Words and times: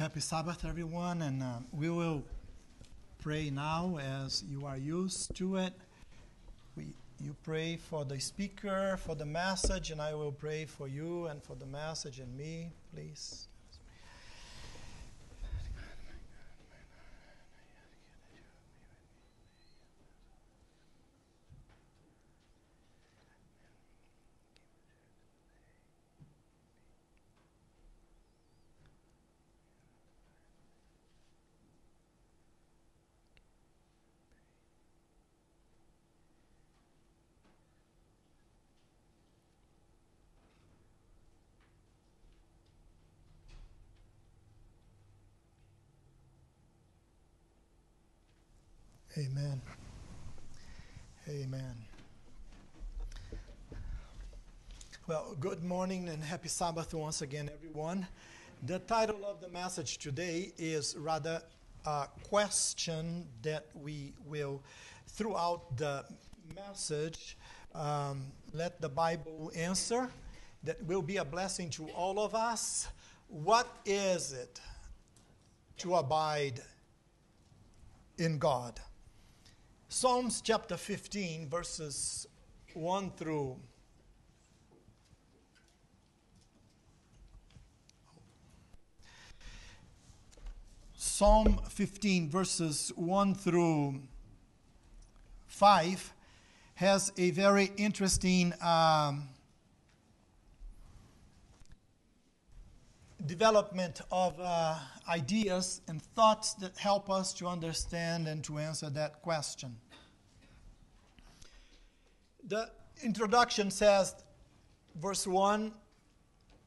Happy 0.00 0.20
Sabbath, 0.20 0.64
everyone, 0.64 1.20
and 1.20 1.42
uh, 1.42 1.58
we 1.74 1.90
will 1.90 2.22
pray 3.20 3.50
now 3.50 3.98
as 3.98 4.42
you 4.50 4.64
are 4.64 4.78
used 4.78 5.36
to 5.36 5.56
it. 5.56 5.74
We, 6.74 6.94
you 7.22 7.36
pray 7.44 7.76
for 7.76 8.06
the 8.06 8.18
speaker, 8.18 8.98
for 9.04 9.14
the 9.14 9.26
message, 9.26 9.90
and 9.90 10.00
I 10.00 10.14
will 10.14 10.32
pray 10.32 10.64
for 10.64 10.88
you 10.88 11.26
and 11.26 11.42
for 11.42 11.54
the 11.54 11.66
message 11.66 12.18
and 12.18 12.34
me, 12.34 12.70
please. 12.94 13.46
Amen. 49.18 49.60
Amen. 51.28 51.74
Well, 55.08 55.34
good 55.40 55.64
morning 55.64 56.08
and 56.08 56.22
happy 56.22 56.48
Sabbath 56.48 56.94
once 56.94 57.20
again, 57.20 57.50
everyone. 57.52 58.06
The 58.62 58.78
title 58.78 59.24
of 59.24 59.40
the 59.40 59.48
message 59.48 59.98
today 59.98 60.52
is 60.56 60.96
rather 60.96 61.42
a 61.84 62.06
question 62.28 63.26
that 63.42 63.66
we 63.74 64.12
will, 64.28 64.62
throughout 65.08 65.76
the 65.76 66.04
message, 66.54 67.36
um, 67.74 68.22
let 68.52 68.80
the 68.80 68.88
Bible 68.88 69.50
answer. 69.56 70.08
That 70.62 70.80
will 70.84 71.02
be 71.02 71.16
a 71.16 71.24
blessing 71.24 71.68
to 71.70 71.88
all 71.88 72.20
of 72.20 72.36
us. 72.36 72.86
What 73.26 73.66
is 73.84 74.32
it 74.32 74.60
to 75.78 75.96
abide 75.96 76.60
in 78.18 78.38
God? 78.38 78.78
Psalms 79.92 80.40
chapter 80.40 80.76
15, 80.76 81.48
verses 81.48 82.24
1 82.74 83.10
through 83.10 83.56
Psalm 90.94 91.60
15, 91.68 92.30
verses 92.30 92.92
1 92.94 93.34
through 93.34 94.00
5, 95.48 96.12
has 96.76 97.12
a 97.18 97.32
very 97.32 97.72
interesting 97.76 98.54
um, 98.62 99.28
development 103.26 104.00
of 104.10 104.34
uh, 104.40 104.78
ideas 105.08 105.80
and 105.88 106.02
thoughts 106.02 106.54
that 106.54 106.76
help 106.78 107.10
us 107.10 107.32
to 107.34 107.46
understand 107.46 108.26
and 108.28 108.42
to 108.44 108.58
answer 108.58 108.90
that 108.90 109.22
question. 109.22 109.76
The 112.46 112.70
introduction 113.02 113.70
says, 113.70 114.14
verse 115.00 115.26
1 115.26 115.72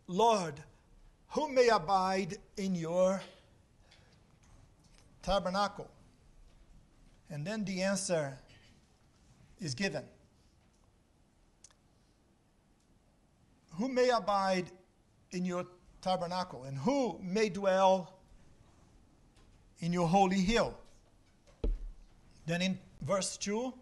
Lord, 0.08 0.56
who 1.30 1.50
may 1.50 1.70
abide 1.70 2.38
in 2.58 2.76
your 2.76 3.22
tabernacle? 5.22 5.90
And 7.30 7.48
then 7.48 7.64
the 7.66 7.82
answer 7.82 8.38
is 9.60 9.74
given. 9.74 10.04
Who 13.78 13.88
may 13.88 14.10
abide 14.10 14.66
in 15.32 15.46
your 15.46 15.64
tabernacle? 15.64 15.83
Tabernacle, 16.04 16.66
and 16.66 16.78
who 16.78 17.18
may 17.24 17.48
dwell 17.48 18.14
in 19.80 19.94
your 19.94 20.08
holy 20.08 20.42
hill? 20.42 20.78
Then 22.46 22.62
in 22.62 22.78
verse 23.02 23.38
2, 23.38 23.74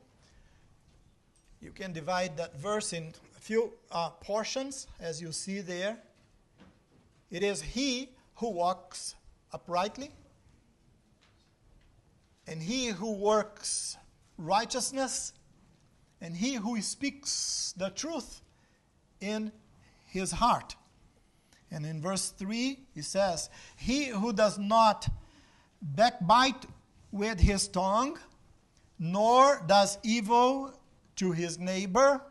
you 1.62 1.72
can 1.72 1.92
divide 1.92 2.38
that 2.38 2.56
verse 2.60 2.94
in 2.94 3.12
a 3.36 3.40
few 3.40 3.74
uh, 3.92 4.12
portions, 4.12 4.86
as 5.00 5.20
you 5.20 5.32
see 5.32 5.62
there. 5.62 5.98
It 7.32 7.42
is 7.42 7.62
he 7.62 8.10
who 8.36 8.52
walks 8.52 9.16
uprightly, 9.52 10.12
and 12.46 12.62
he 12.62 12.88
who 12.88 13.14
works 13.14 13.98
righteousness, 14.38 15.34
and 16.22 16.36
he 16.36 16.54
who 16.54 16.80
speaks 16.82 17.74
the 17.78 17.90
truth 17.90 18.42
in 19.20 19.52
his 20.06 20.32
heart. 20.32 20.76
And 21.72 21.86
in 21.86 22.02
verse 22.02 22.30
3, 22.30 22.80
he 22.94 23.02
says, 23.02 23.50
He 23.78 24.08
who 24.08 24.34
does 24.34 24.60
not 24.60 25.08
backbite 25.82 26.66
with 27.12 27.40
his 27.40 27.68
tongue, 27.68 28.20
nor 29.00 29.64
does 29.68 29.98
evil 30.04 30.74
to 31.16 31.32
his 31.32 31.58
neighbor, 31.58 32.22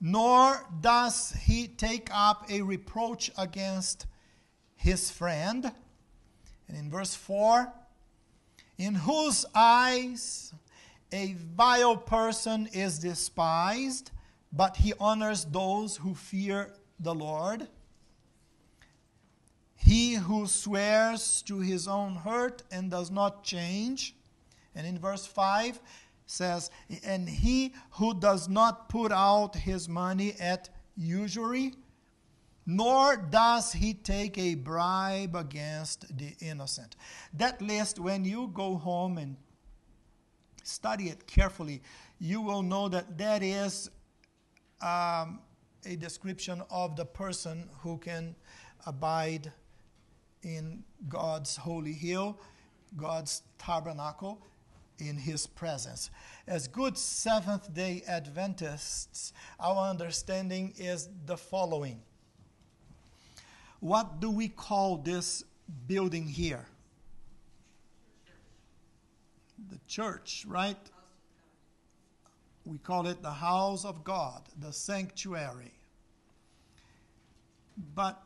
nor 0.00 0.66
does 0.80 1.32
he 1.42 1.68
take 1.68 2.08
up 2.12 2.50
a 2.50 2.62
reproach 2.62 3.30
against 3.36 4.06
his 4.76 5.10
friend. 5.10 5.70
And 6.68 6.76
in 6.76 6.90
verse 6.90 7.14
4, 7.14 7.72
in 8.78 8.94
whose 8.94 9.44
eyes 9.54 10.52
a 11.12 11.34
vile 11.34 11.96
person 11.96 12.68
is 12.72 12.98
despised, 12.98 14.10
but 14.52 14.76
he 14.76 14.92
honors 14.98 15.44
those 15.44 15.96
who 15.96 16.14
fear 16.14 16.72
the 16.98 17.14
Lord. 17.14 17.68
He 19.76 20.14
who 20.14 20.46
swears 20.46 21.42
to 21.42 21.58
his 21.58 21.86
own 21.86 22.16
hurt 22.16 22.62
and 22.70 22.90
does 22.90 23.10
not 23.10 23.44
change. 23.44 24.14
And 24.74 24.86
in 24.86 24.98
verse 24.98 25.26
5 25.26 25.78
says, 26.26 26.70
And 27.04 27.28
he 27.28 27.74
who 27.90 28.14
does 28.14 28.48
not 28.48 28.88
put 28.88 29.12
out 29.12 29.54
his 29.54 29.88
money 29.88 30.34
at 30.40 30.70
usury, 30.96 31.74
nor 32.66 33.16
does 33.16 33.72
he 33.72 33.92
take 33.92 34.38
a 34.38 34.54
bribe 34.54 35.36
against 35.36 36.16
the 36.16 36.34
innocent. 36.40 36.96
That 37.34 37.60
list, 37.60 37.98
when 37.98 38.24
you 38.24 38.50
go 38.54 38.76
home 38.76 39.18
and 39.18 39.36
study 40.62 41.08
it 41.08 41.26
carefully, 41.26 41.82
you 42.18 42.40
will 42.40 42.62
know 42.62 42.88
that 42.88 43.18
that 43.18 43.42
is 43.42 43.90
um, 44.80 45.40
a 45.86 45.96
description 45.96 46.62
of 46.70 46.96
the 46.96 47.04
person 47.04 47.68
who 47.80 47.98
can 47.98 48.34
abide 48.86 49.52
in 50.42 50.84
God's 51.08 51.56
holy 51.56 51.92
hill, 51.92 52.38
God's 52.96 53.42
tabernacle, 53.58 54.46
in 54.98 55.16
his 55.16 55.46
presence. 55.46 56.10
As 56.46 56.68
good 56.68 56.96
Seventh 56.96 57.74
day 57.74 58.02
Adventists, 58.06 59.32
our 59.58 59.90
understanding 59.90 60.72
is 60.76 61.08
the 61.26 61.36
following 61.36 62.00
What 63.80 64.20
do 64.20 64.30
we 64.30 64.48
call 64.48 64.98
this 64.98 65.44
building 65.86 66.26
here? 66.28 66.66
The 69.70 69.80
church, 69.88 70.44
right? 70.46 70.78
We 72.64 72.78
call 72.78 73.06
it 73.06 73.22
the 73.22 73.32
house 73.32 73.84
of 73.84 74.04
God, 74.04 74.42
the 74.58 74.72
sanctuary. 74.72 75.72
But 77.94 78.22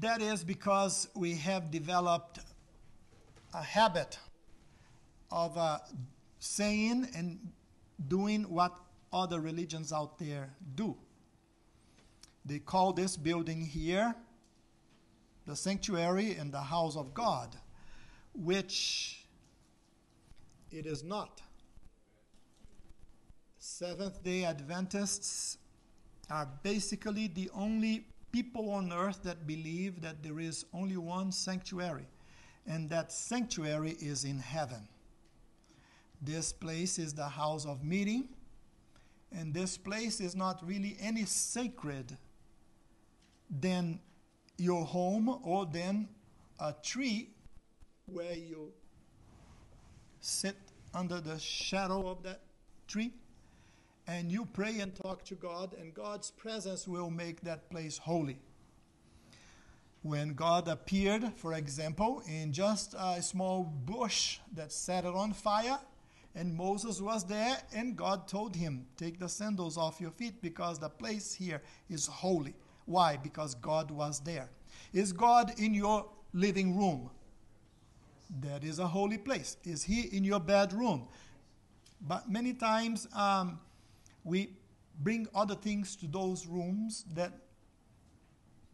that 0.00 0.22
is 0.22 0.44
because 0.44 1.08
we 1.14 1.34
have 1.34 1.70
developed 1.70 2.38
a 3.52 3.62
habit 3.62 4.18
of 5.30 5.56
uh, 5.58 5.78
saying 6.38 7.08
and 7.14 7.38
doing 8.08 8.44
what 8.44 8.76
other 9.12 9.40
religions 9.40 9.92
out 9.92 10.18
there 10.18 10.50
do. 10.74 10.96
They 12.44 12.58
call 12.58 12.92
this 12.92 13.16
building 13.16 13.64
here 13.64 14.14
the 15.46 15.56
sanctuary 15.56 16.36
and 16.36 16.52
the 16.52 16.60
house 16.60 16.96
of 16.96 17.12
God, 17.14 17.56
which 18.34 19.26
it 20.70 20.86
is 20.86 21.02
not. 21.02 21.42
Seventh 23.64 24.24
day 24.24 24.44
Adventists 24.44 25.56
are 26.28 26.48
basically 26.64 27.28
the 27.28 27.48
only 27.54 28.08
people 28.32 28.72
on 28.72 28.92
earth 28.92 29.22
that 29.22 29.46
believe 29.46 30.00
that 30.00 30.20
there 30.20 30.40
is 30.40 30.64
only 30.74 30.96
one 30.96 31.30
sanctuary, 31.30 32.08
and 32.66 32.90
that 32.90 33.12
sanctuary 33.12 33.92
is 34.00 34.24
in 34.24 34.40
heaven. 34.40 34.88
This 36.20 36.52
place 36.52 36.98
is 36.98 37.14
the 37.14 37.28
house 37.28 37.64
of 37.64 37.84
meeting, 37.84 38.30
and 39.30 39.54
this 39.54 39.78
place 39.78 40.20
is 40.20 40.34
not 40.34 40.66
really 40.66 40.96
any 41.00 41.24
sacred 41.24 42.18
than 43.48 44.00
your 44.58 44.84
home 44.84 45.38
or 45.44 45.66
than 45.66 46.08
a 46.58 46.74
tree 46.82 47.30
where 48.06 48.34
you 48.34 48.72
sit 50.20 50.56
under 50.92 51.20
the 51.20 51.38
shadow 51.38 52.08
of 52.08 52.24
that 52.24 52.40
tree 52.88 53.12
and 54.06 54.32
you 54.32 54.46
pray 54.46 54.80
and 54.80 54.94
talk 54.94 55.24
to 55.24 55.34
God, 55.34 55.74
and 55.78 55.94
God's 55.94 56.30
presence 56.30 56.88
will 56.88 57.10
make 57.10 57.42
that 57.42 57.70
place 57.70 57.98
holy. 57.98 58.38
When 60.02 60.34
God 60.34 60.66
appeared, 60.66 61.32
for 61.36 61.54
example, 61.54 62.22
in 62.26 62.52
just 62.52 62.94
a 62.98 63.22
small 63.22 63.62
bush 63.62 64.38
that 64.54 64.72
set 64.72 65.04
it 65.04 65.14
on 65.14 65.32
fire, 65.32 65.78
and 66.34 66.54
Moses 66.54 67.00
was 67.00 67.24
there, 67.24 67.56
and 67.74 67.94
God 67.94 68.26
told 68.26 68.56
him, 68.56 68.86
Take 68.96 69.20
the 69.20 69.28
sandals 69.28 69.76
off 69.76 70.00
your 70.00 70.10
feet 70.10 70.40
because 70.42 70.78
the 70.78 70.88
place 70.88 71.34
here 71.34 71.62
is 71.88 72.06
holy. 72.06 72.54
Why? 72.86 73.16
Because 73.16 73.54
God 73.54 73.90
was 73.90 74.20
there. 74.20 74.48
Is 74.92 75.12
God 75.12 75.52
in 75.58 75.74
your 75.74 76.06
living 76.32 76.76
room? 76.76 77.10
That 78.40 78.64
is 78.64 78.78
a 78.78 78.86
holy 78.86 79.18
place. 79.18 79.56
Is 79.62 79.84
He 79.84 80.02
in 80.16 80.24
your 80.24 80.40
bedroom? 80.40 81.06
But 82.00 82.30
many 82.30 82.54
times 82.54 83.06
um, 83.14 83.60
we 84.24 84.54
bring 85.00 85.26
other 85.34 85.54
things 85.54 85.96
to 85.96 86.06
those 86.06 86.46
rooms 86.46 87.04
that 87.14 87.32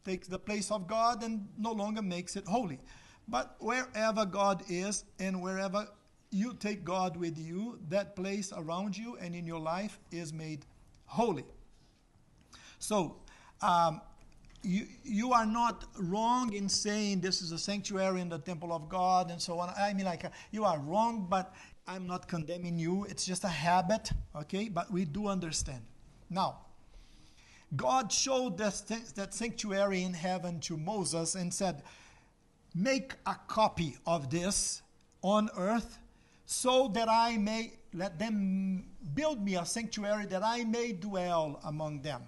takes 0.04 0.28
the 0.28 0.38
place 0.38 0.70
of 0.70 0.86
God 0.86 1.22
and 1.22 1.48
no 1.58 1.72
longer 1.72 2.02
makes 2.02 2.36
it 2.36 2.46
holy. 2.46 2.78
But 3.26 3.56
wherever 3.58 4.24
God 4.24 4.62
is 4.68 5.04
and 5.18 5.42
wherever 5.42 5.86
you 6.30 6.54
take 6.54 6.84
God 6.84 7.16
with 7.16 7.38
you, 7.38 7.78
that 7.88 8.16
place 8.16 8.52
around 8.56 8.96
you 8.96 9.16
and 9.16 9.34
in 9.34 9.46
your 9.46 9.60
life 9.60 9.98
is 10.10 10.32
made 10.32 10.64
holy. 11.04 11.44
So, 12.78 13.16
um, 13.60 14.00
you, 14.62 14.86
you 15.04 15.32
are 15.32 15.46
not 15.46 15.84
wrong 15.98 16.52
in 16.52 16.68
saying 16.68 17.20
this 17.20 17.42
is 17.42 17.52
a 17.52 17.58
sanctuary 17.58 18.20
in 18.20 18.28
the 18.28 18.38
temple 18.38 18.72
of 18.72 18.88
God 18.88 19.30
and 19.30 19.40
so 19.40 19.58
on. 19.58 19.72
I 19.78 19.92
mean, 19.94 20.04
like, 20.04 20.24
uh, 20.24 20.30
you 20.50 20.64
are 20.64 20.78
wrong, 20.80 21.26
but 21.28 21.54
I'm 21.88 22.06
not 22.06 22.28
condemning 22.28 22.78
you. 22.78 23.04
It's 23.08 23.24
just 23.24 23.44
a 23.44 23.48
habit, 23.48 24.12
okay? 24.36 24.68
But 24.68 24.92
we 24.92 25.06
do 25.06 25.26
understand. 25.26 25.80
Now, 26.28 26.58
God 27.74 28.12
showed 28.12 28.58
that, 28.58 28.82
that 29.14 29.32
sanctuary 29.32 30.02
in 30.02 30.12
heaven 30.12 30.60
to 30.60 30.76
Moses 30.76 31.34
and 31.34 31.52
said, 31.52 31.82
Make 32.74 33.14
a 33.26 33.34
copy 33.48 33.96
of 34.06 34.28
this 34.28 34.82
on 35.22 35.48
earth 35.56 35.98
so 36.44 36.88
that 36.88 37.08
I 37.08 37.38
may 37.38 37.72
let 37.94 38.18
them 38.18 38.84
build 39.14 39.42
me 39.42 39.56
a 39.56 39.64
sanctuary 39.64 40.26
that 40.26 40.42
I 40.44 40.64
may 40.64 40.92
dwell 40.92 41.58
among 41.64 42.02
them. 42.02 42.22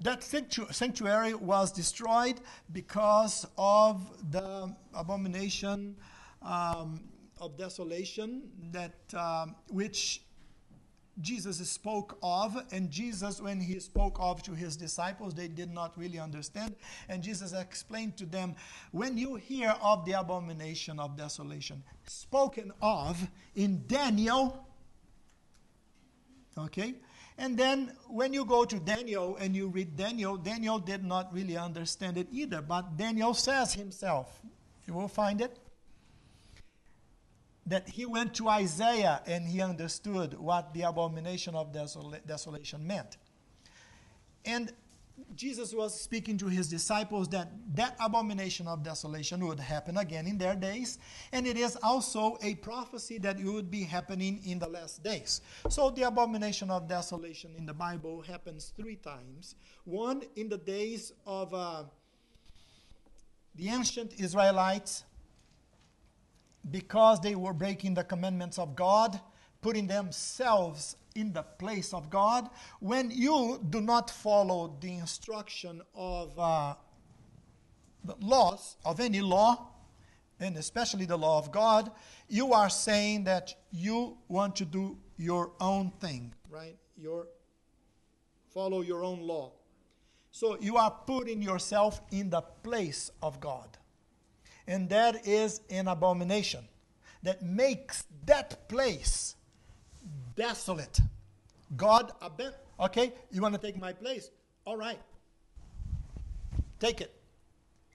That 0.00 0.22
sanctuary 0.22 1.32
was 1.32 1.72
destroyed 1.72 2.40
because 2.70 3.46
of 3.56 4.06
the 4.30 4.74
abomination 4.94 5.96
um, 6.42 7.00
of 7.38 7.56
desolation 7.56 8.50
that 8.72 8.94
um, 9.14 9.54
which 9.68 10.22
Jesus 11.20 11.58
spoke 11.70 12.18
of, 12.22 12.62
and 12.72 12.90
Jesus, 12.90 13.40
when 13.40 13.58
he 13.58 13.80
spoke 13.80 14.18
of 14.20 14.42
to 14.42 14.52
his 14.52 14.76
disciples, 14.76 15.32
they 15.32 15.48
did 15.48 15.72
not 15.72 15.96
really 15.96 16.18
understand. 16.18 16.76
And 17.08 17.22
Jesus 17.22 17.54
explained 17.54 18.18
to 18.18 18.26
them, 18.26 18.54
when 18.92 19.16
you 19.16 19.36
hear 19.36 19.74
of 19.80 20.04
the 20.04 20.12
abomination 20.12 21.00
of 21.00 21.16
desolation 21.16 21.82
spoken 22.04 22.70
of 22.82 23.26
in 23.54 23.84
Daniel, 23.86 24.66
okay, 26.58 26.96
and 27.38 27.56
then 27.56 27.92
when 28.08 28.34
you 28.34 28.44
go 28.44 28.66
to 28.66 28.78
Daniel 28.78 29.36
and 29.36 29.56
you 29.56 29.68
read 29.68 29.96
Daniel, 29.96 30.36
Daniel 30.36 30.78
did 30.78 31.02
not 31.02 31.32
really 31.32 31.56
understand 31.56 32.18
it 32.18 32.28
either, 32.30 32.60
but 32.60 32.98
Daniel 32.98 33.32
says 33.32 33.72
himself, 33.72 34.42
you 34.86 34.92
will 34.92 35.08
find 35.08 35.40
it, 35.40 35.58
that 37.66 37.88
he 37.88 38.06
went 38.06 38.34
to 38.34 38.48
Isaiah 38.48 39.20
and 39.26 39.46
he 39.46 39.60
understood 39.60 40.38
what 40.38 40.72
the 40.72 40.82
abomination 40.82 41.54
of 41.54 41.72
desola- 41.72 42.24
desolation 42.26 42.86
meant. 42.86 43.16
And 44.44 44.72
Jesus 45.34 45.72
was 45.72 45.98
speaking 45.98 46.38
to 46.38 46.46
his 46.46 46.68
disciples 46.68 47.28
that 47.30 47.50
that 47.74 47.96
abomination 47.98 48.68
of 48.68 48.82
desolation 48.82 49.46
would 49.46 49.58
happen 49.58 49.96
again 49.96 50.26
in 50.26 50.38
their 50.38 50.54
days, 50.54 50.98
and 51.32 51.46
it 51.46 51.56
is 51.56 51.76
also 51.82 52.38
a 52.42 52.54
prophecy 52.56 53.18
that 53.18 53.40
it 53.40 53.44
would 53.44 53.70
be 53.70 53.82
happening 53.82 54.40
in 54.44 54.58
the 54.58 54.68
last 54.68 55.02
days. 55.02 55.40
So 55.68 55.90
the 55.90 56.02
abomination 56.02 56.70
of 56.70 56.86
desolation 56.88 57.54
in 57.56 57.66
the 57.66 57.74
Bible 57.74 58.22
happens 58.22 58.72
three 58.76 58.96
times. 58.96 59.54
One 59.84 60.22
in 60.36 60.48
the 60.48 60.58
days 60.58 61.12
of 61.26 61.52
uh, 61.54 61.84
the 63.54 63.68
ancient 63.68 64.20
Israelites, 64.20 65.04
because 66.70 67.20
they 67.20 67.34
were 67.34 67.52
breaking 67.52 67.94
the 67.94 68.04
commandments 68.04 68.58
of 68.58 68.74
God, 68.74 69.20
putting 69.62 69.86
themselves 69.86 70.96
in 71.14 71.32
the 71.32 71.42
place 71.42 71.94
of 71.94 72.10
God, 72.10 72.48
when 72.80 73.10
you 73.10 73.60
do 73.70 73.80
not 73.80 74.10
follow 74.10 74.76
the 74.80 74.94
instruction 74.94 75.80
of 75.94 76.38
uh, 76.38 76.74
the 78.04 78.14
laws, 78.20 78.76
of 78.84 79.00
any 79.00 79.20
law, 79.20 79.68
and 80.38 80.56
especially 80.56 81.06
the 81.06 81.16
law 81.16 81.38
of 81.38 81.50
God, 81.50 81.90
you 82.28 82.52
are 82.52 82.68
saying 82.68 83.24
that 83.24 83.54
you 83.70 84.18
want 84.28 84.56
to 84.56 84.64
do 84.64 84.98
your 85.16 85.52
own 85.60 85.90
thing, 86.00 86.34
right? 86.50 86.76
Your 86.96 87.28
follow 88.52 88.82
your 88.82 89.02
own 89.02 89.20
law. 89.20 89.52
So 90.30 90.58
you 90.60 90.76
are 90.76 90.90
putting 90.90 91.40
yourself 91.40 92.02
in 92.10 92.28
the 92.28 92.42
place 92.42 93.10
of 93.22 93.40
God. 93.40 93.78
And 94.66 94.88
that 94.88 95.26
is 95.26 95.60
an 95.70 95.88
abomination 95.88 96.66
that 97.22 97.42
makes 97.42 98.04
that 98.26 98.68
place 98.68 99.36
desolate. 100.34 101.00
God, 101.76 102.12
okay, 102.80 103.12
you 103.30 103.42
want 103.42 103.54
to 103.54 103.60
take 103.60 103.78
my 103.78 103.92
place? 103.92 104.30
All 104.64 104.76
right. 104.76 104.98
Take 106.78 107.00
it. 107.00 107.12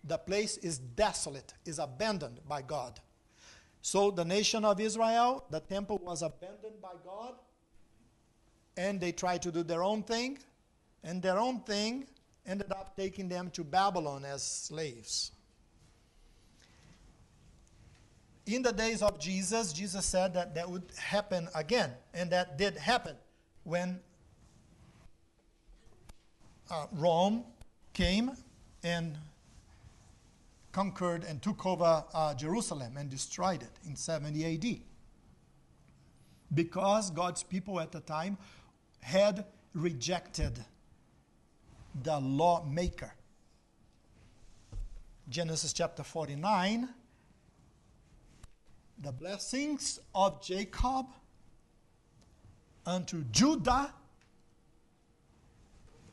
The 0.04 0.18
place 0.18 0.58
is 0.58 0.78
desolate, 0.80 1.54
is 1.66 1.78
abandoned 1.78 2.40
by 2.48 2.62
God. 2.62 3.00
So 3.82 4.12
the 4.12 4.26
nation 4.26 4.66
of 4.66 4.80
Israel, 4.80 5.46
the 5.50 5.60
temple 5.60 6.00
was 6.04 6.22
abandoned 6.22 6.82
by 6.82 6.94
God, 7.06 7.36
and 8.78 9.00
they 9.00 9.12
tried 9.12 9.42
to 9.44 9.52
do 9.52 9.64
their 9.64 9.84
own 9.84 10.04
thing, 10.04 10.40
and 11.04 11.22
their 11.22 11.38
own 11.38 11.60
thing 11.62 12.08
ended 12.46 12.72
up 12.72 12.96
taking 12.96 13.30
them 13.30 13.50
to 13.52 13.64
Babylon 13.64 14.26
as 14.26 14.42
slaves 14.44 15.32
in 18.46 18.64
the 18.64 18.74
days 18.74 19.02
of 19.02 19.20
Jesus, 19.20 19.72
Jesus 19.72 20.06
said 20.06 20.34
that 20.34 20.56
that 20.56 20.70
would 20.70 20.84
happen 20.98 21.48
again, 21.54 21.92
and 22.14 22.30
that 22.32 22.58
did 22.58 22.76
happen 22.76 23.16
when 23.64 24.00
uh, 26.70 26.88
Rome 26.92 27.44
came 27.94 28.32
and 28.84 29.18
conquered 30.72 31.24
and 31.24 31.42
took 31.42 31.66
over 31.66 32.04
uh, 32.14 32.34
Jerusalem 32.34 32.96
and 32.98 33.10
destroyed 33.10 33.62
it 33.62 33.72
in 33.86 33.96
70 33.96 34.56
AD. 34.56 34.80
Because 36.54 37.12
God's 37.12 37.44
people 37.44 37.80
at 37.80 37.92
the 37.92 38.00
time 38.00 38.38
had 39.02 39.46
rejected 39.74 40.66
the 42.04 42.20
lawmaker. 42.20 43.14
Genesis 45.30 45.74
chapter 45.74 46.04
49 46.04 46.90
the 49.02 49.12
blessings 49.12 50.00
of 50.14 50.44
Jacob 50.44 51.08
unto 52.86 53.24
Judah 53.32 53.94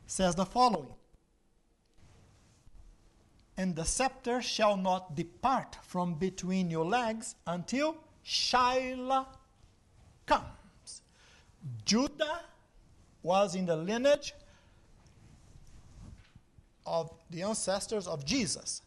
says 0.06 0.34
the 0.34 0.46
following 0.46 0.94
And 3.56 3.76
the 3.76 3.84
scepter 3.84 4.40
shall 4.40 4.76
not 4.76 5.14
depart 5.14 5.76
from 5.82 6.14
between 6.14 6.70
your 6.70 6.86
legs 6.86 7.34
until 7.46 7.96
Shiloh 8.22 9.26
comes. 10.24 11.02
Judah 11.84 12.40
was 13.22 13.54
in 13.54 13.66
the 13.66 13.76
lineage 13.76 14.32
of 16.86 17.12
the 17.30 17.42
ancestors 17.42 18.06
of 18.06 18.24
Jesus 18.24 18.80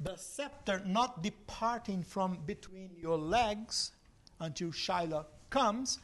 the 0.00 0.16
scepter 0.16 0.82
not 0.86 1.22
departing 1.22 2.02
from 2.02 2.38
between 2.46 2.90
your 2.98 3.18
legs 3.18 3.92
until 4.40 4.72
Shiloh 4.72 5.26
comes. 5.50 5.98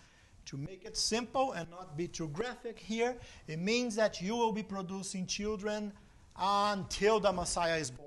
To 0.46 0.56
make 0.56 0.84
it 0.84 0.96
simple 0.96 1.52
and 1.52 1.68
not 1.70 1.96
be 1.96 2.06
too 2.06 2.28
graphic 2.28 2.78
here, 2.78 3.16
it 3.48 3.58
means 3.58 3.96
that 3.96 4.22
you 4.22 4.36
will 4.36 4.52
be 4.52 4.62
producing 4.62 5.26
children 5.26 5.92
until 6.38 7.18
the 7.18 7.32
Messiah 7.32 7.76
is 7.78 7.90
born. 7.90 8.06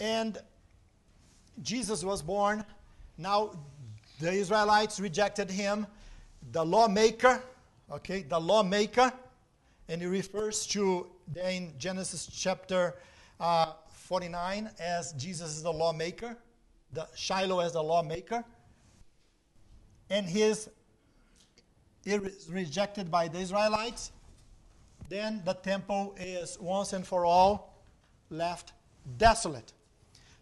And 0.00 0.38
Jesus 1.62 2.02
was 2.02 2.22
born. 2.22 2.64
Now, 3.16 3.52
the 4.18 4.32
Israelites 4.32 4.98
rejected 4.98 5.50
him. 5.50 5.86
The 6.50 6.64
lawmaker, 6.64 7.40
okay, 7.90 8.22
the 8.22 8.40
lawmaker, 8.40 9.12
and 9.88 10.00
he 10.00 10.06
refers 10.06 10.66
to 10.66 11.06
in 11.42 11.72
Genesis 11.78 12.26
chapter 12.26 12.94
uh, 13.40 13.72
49 13.90 14.70
as 14.78 15.12
Jesus 15.12 15.56
is 15.56 15.62
the 15.62 15.72
lawmaker, 15.72 16.36
the 16.92 17.06
Shiloh 17.14 17.60
as 17.60 17.72
the 17.72 17.82
lawmaker, 17.82 18.44
and 20.10 20.26
he 20.26 20.42
is, 20.42 20.68
he 22.04 22.12
is 22.12 22.48
rejected 22.50 23.10
by 23.10 23.28
the 23.28 23.38
Israelites. 23.38 24.12
Then 25.08 25.42
the 25.44 25.54
temple 25.54 26.14
is 26.18 26.58
once 26.60 26.92
and 26.92 27.06
for 27.06 27.24
all 27.24 27.74
left 28.30 28.72
desolate. 29.18 29.72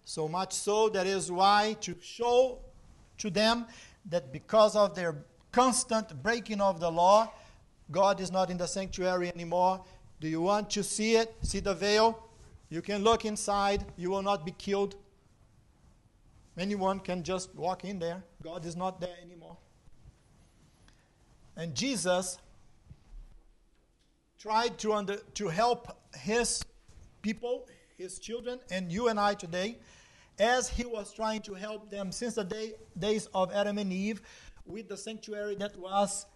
So 0.05 0.29
much 0.29 0.53
so 0.53 0.89
that 0.91 1.07
is 1.07 1.31
why 1.31 1.77
to 1.81 1.95
show 2.01 2.59
to 3.19 3.31
them 3.31 3.67
that 4.07 4.33
because 4.33 4.75
of 4.75 4.95
their 4.95 5.25
constant 5.53 6.23
breaking 6.23 6.61
of 6.61 6.81
the 6.81 6.91
law, 6.91 7.33
God 7.93 8.21
is 8.21 8.33
not 8.33 8.51
in 8.51 8.57
the 8.57 8.67
sanctuary 8.67 9.29
anymore. 9.29 9.85
Do 10.21 10.29
you 10.29 10.41
want 10.41 10.71
to 10.71 10.83
see 10.83 11.17
it? 11.17 11.35
See 11.43 11.61
the 11.61 11.75
veil? 11.75 12.29
You 12.71 12.81
can 12.81 13.05
look 13.05 13.25
inside. 13.25 13.85
You 13.97 14.11
will 14.11 14.23
not 14.23 14.47
be 14.47 14.53
killed. 14.53 14.97
Anyone 16.59 17.01
can 17.01 17.23
just 17.23 17.55
walk 17.55 17.85
in 17.85 17.99
there. 17.99 18.23
God 18.43 18.65
is 18.65 18.77
not 18.77 19.01
there 19.01 19.17
anymore. 19.23 19.57
And 21.57 21.75
Jesus 21.75 22.39
tried 24.39 24.79
to, 24.79 24.93
under, 24.95 25.17
to 25.35 25.49
help 25.49 25.97
his 26.17 26.65
people, 27.21 27.69
his 27.97 28.19
children, 28.19 28.59
and 28.71 28.91
you 28.91 29.09
and 29.09 29.21
I 29.21 29.35
today, 29.35 29.79
as 30.39 30.69
he 30.69 30.85
was 30.85 31.13
trying 31.13 31.43
to 31.43 31.55
help 31.55 31.91
them 31.91 32.11
since 32.11 32.35
the 32.35 32.45
day, 32.45 32.73
days 32.99 33.29
of 33.35 33.53
Adam 33.53 33.79
and 33.79 33.93
Eve 33.93 34.23
with 34.67 34.89
the 34.89 34.97
sanctuary 34.97 35.55
that 35.57 35.77
was 35.79 36.27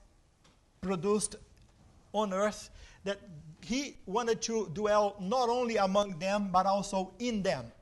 produced 0.80 1.36
on 2.16 2.32
earth, 2.32 2.70
that 3.04 3.20
he 3.62 3.96
wanted 4.06 4.40
to 4.42 4.70
dwell 4.72 5.16
not 5.20 5.48
only 5.48 5.76
among 5.76 6.18
them, 6.18 6.50
but 6.52 6.66
also 6.66 7.12
in 7.18 7.42
them. 7.42 7.72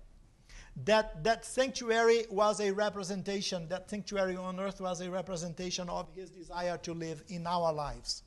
That, 0.84 1.22
that 1.22 1.44
sanctuary 1.44 2.26
was 2.30 2.60
a 2.60 2.72
representation, 2.72 3.68
that 3.68 3.88
sanctuary 3.88 4.36
on 4.36 4.58
earth 4.58 4.80
was 4.80 5.00
a 5.00 5.10
representation 5.10 5.88
of 5.88 6.08
his 6.14 6.30
desire 6.30 6.78
to 6.78 6.92
live 6.92 7.22
in 7.28 7.46
our 7.46 7.72
lives. 7.72 8.22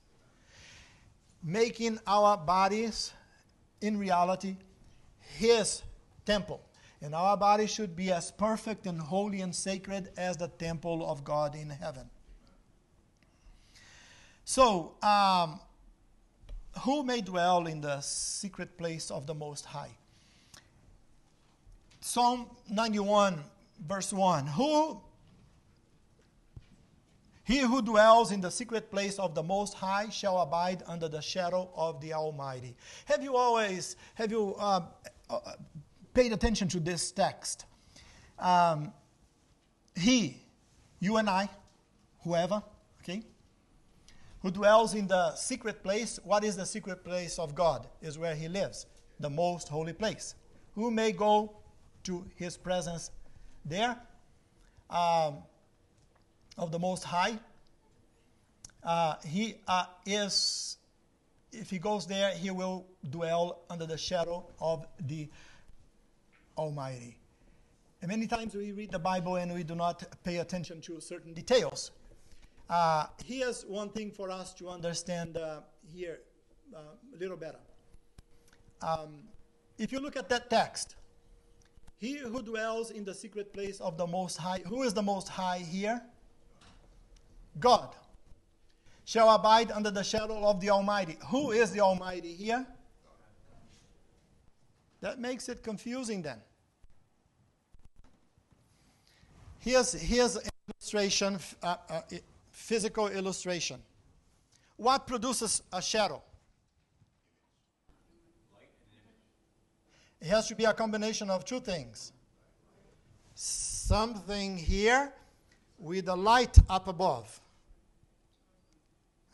Making 1.43 1.99
our 2.07 2.37
bodies, 2.37 3.11
in 3.81 3.97
reality, 3.97 4.55
his 5.19 5.83
temple. 6.25 6.61
And 7.01 7.13
our 7.13 7.37
body 7.37 7.67
should 7.67 7.95
be 7.95 8.11
as 8.11 8.31
perfect 8.31 8.87
and 8.87 8.99
holy 8.99 9.41
and 9.41 9.53
sacred 9.53 10.09
as 10.17 10.37
the 10.37 10.47
temple 10.47 11.07
of 11.07 11.23
God 11.23 11.53
in 11.55 11.69
heaven. 11.69 12.09
So, 14.45 14.95
um, 15.03 15.59
who 16.79 17.03
may 17.03 17.21
dwell 17.21 17.67
in 17.67 17.81
the 17.81 18.01
secret 18.01 18.77
place 18.77 19.11
of 19.11 19.27
the 19.27 19.33
Most 19.33 19.65
High? 19.65 19.91
Psalm 22.01 22.47
91, 22.69 23.43
verse 23.85 24.13
1. 24.13 24.47
Who 24.47 25.01
he 27.47 27.59
who 27.59 27.81
dwells 27.81 28.33
in 28.33 28.41
the 28.41 28.51
secret 28.51 28.91
place 28.91 29.17
of 29.19 29.33
the 29.33 29.41
Most 29.41 29.73
High 29.73 30.09
shall 30.09 30.41
abide 30.41 30.83
under 30.85 31.07
the 31.07 31.21
shadow 31.21 31.69
of 31.75 32.01
the 32.01 32.11
Almighty. 32.13 32.75
Have 33.05 33.23
you 33.23 33.37
always, 33.37 33.95
have 34.15 34.31
you 34.31 34.53
uh, 34.59 34.81
uh, 35.29 35.39
paid 36.13 36.33
attention 36.33 36.67
to 36.67 36.79
this 36.81 37.09
text? 37.09 37.63
Um, 38.37 38.91
he, 39.95 40.43
you 40.99 41.15
and 41.15 41.29
I, 41.29 41.47
whoever, 42.23 42.61
okay, 43.01 43.23
who 44.47 44.51
dwells 44.51 44.93
in 44.93 45.07
the 45.07 45.35
secret 45.35 45.83
place. 45.83 46.21
What 46.23 46.45
is 46.45 46.55
the 46.55 46.65
secret 46.65 47.03
place 47.03 47.37
of 47.37 47.53
God? 47.53 47.85
Is 48.01 48.17
where 48.17 48.33
he 48.33 48.47
lives, 48.47 48.85
the 49.19 49.29
most 49.29 49.67
holy 49.67 49.91
place. 49.91 50.35
Who 50.75 50.89
may 50.89 51.11
go 51.11 51.57
to 52.03 52.25
his 52.37 52.55
presence 52.55 53.11
there? 53.65 53.97
Um, 54.89 55.39
of 56.57 56.71
the 56.71 56.79
Most 56.79 57.03
High. 57.03 57.37
Uh, 58.81 59.15
he 59.25 59.55
uh, 59.67 59.83
is, 60.05 60.77
if 61.51 61.69
he 61.69 61.77
goes 61.77 62.07
there, 62.07 62.31
he 62.31 62.49
will 62.49 62.85
dwell 63.09 63.65
under 63.69 63.85
the 63.85 63.97
shadow 63.97 64.47
of 64.61 64.87
the 65.07 65.27
Almighty. 66.57 67.17
And 68.01 68.09
many 68.09 68.27
times 68.27 68.55
we 68.55 68.71
read 68.71 68.91
the 68.91 68.99
Bible 68.99 69.35
and 69.35 69.53
we 69.53 69.63
do 69.63 69.75
not 69.75 70.05
pay 70.23 70.37
attention 70.37 70.79
to 70.83 71.01
certain 71.01 71.33
details. 71.33 71.91
Uh, 72.69 73.05
here's 73.23 73.63
one 73.63 73.89
thing 73.89 74.11
for 74.11 74.29
us 74.29 74.53
to 74.53 74.67
understand 74.67 75.37
uh, 75.37 75.61
here 75.93 76.19
uh, 76.75 76.79
a 77.15 77.17
little 77.17 77.37
better. 77.37 77.59
Um, 78.81 79.23
if 79.77 79.91
you 79.91 79.99
look 79.99 80.17
at 80.17 80.27
that 80.29 80.49
text, 80.49 80.95
he 81.97 82.17
who 82.17 82.41
dwells 82.41 82.91
in 82.91 83.05
the 83.05 83.13
secret 83.13 83.53
place 83.53 83.79
of 83.79 83.97
the 83.97 84.05
Most 84.05 84.37
High, 84.37 84.61
who 84.67 84.83
is 84.83 84.93
the 84.93 85.01
Most 85.01 85.29
High 85.29 85.59
here? 85.59 86.01
God 87.59 87.95
shall 89.05 89.33
abide 89.33 89.71
under 89.71 89.89
the 89.89 90.03
shadow 90.03 90.45
of 90.45 90.59
the 90.59 90.69
Almighty. 90.69 91.17
Who 91.29 91.51
is 91.51 91.71
the 91.71 91.79
Almighty 91.79 92.33
here? 92.33 92.67
That 94.99 95.19
makes 95.19 95.47
it 95.47 95.63
confusing 95.63 96.21
then. 96.21 96.41
Here's, 99.59 99.93
here's 99.93 100.35
an 100.35 100.49
illustration, 100.69 101.39
uh, 101.63 101.75
uh, 101.89 102.01
physical 102.57 103.07
illustration. 103.07 103.79
What 104.77 105.05
produces 105.05 105.61
a 105.71 105.81
shadow? 105.81 106.21
It 110.19 110.27
has 110.27 110.47
to 110.47 110.55
be 110.55 110.65
a 110.65 110.73
combination 110.73 111.29
of 111.29 111.45
two 111.45 111.59
things. 111.59 112.11
Something 113.35 114.57
here 114.57 115.13
with 115.77 116.09
a 116.09 116.15
light 116.15 116.57
up 116.67 116.87
above. 116.87 117.39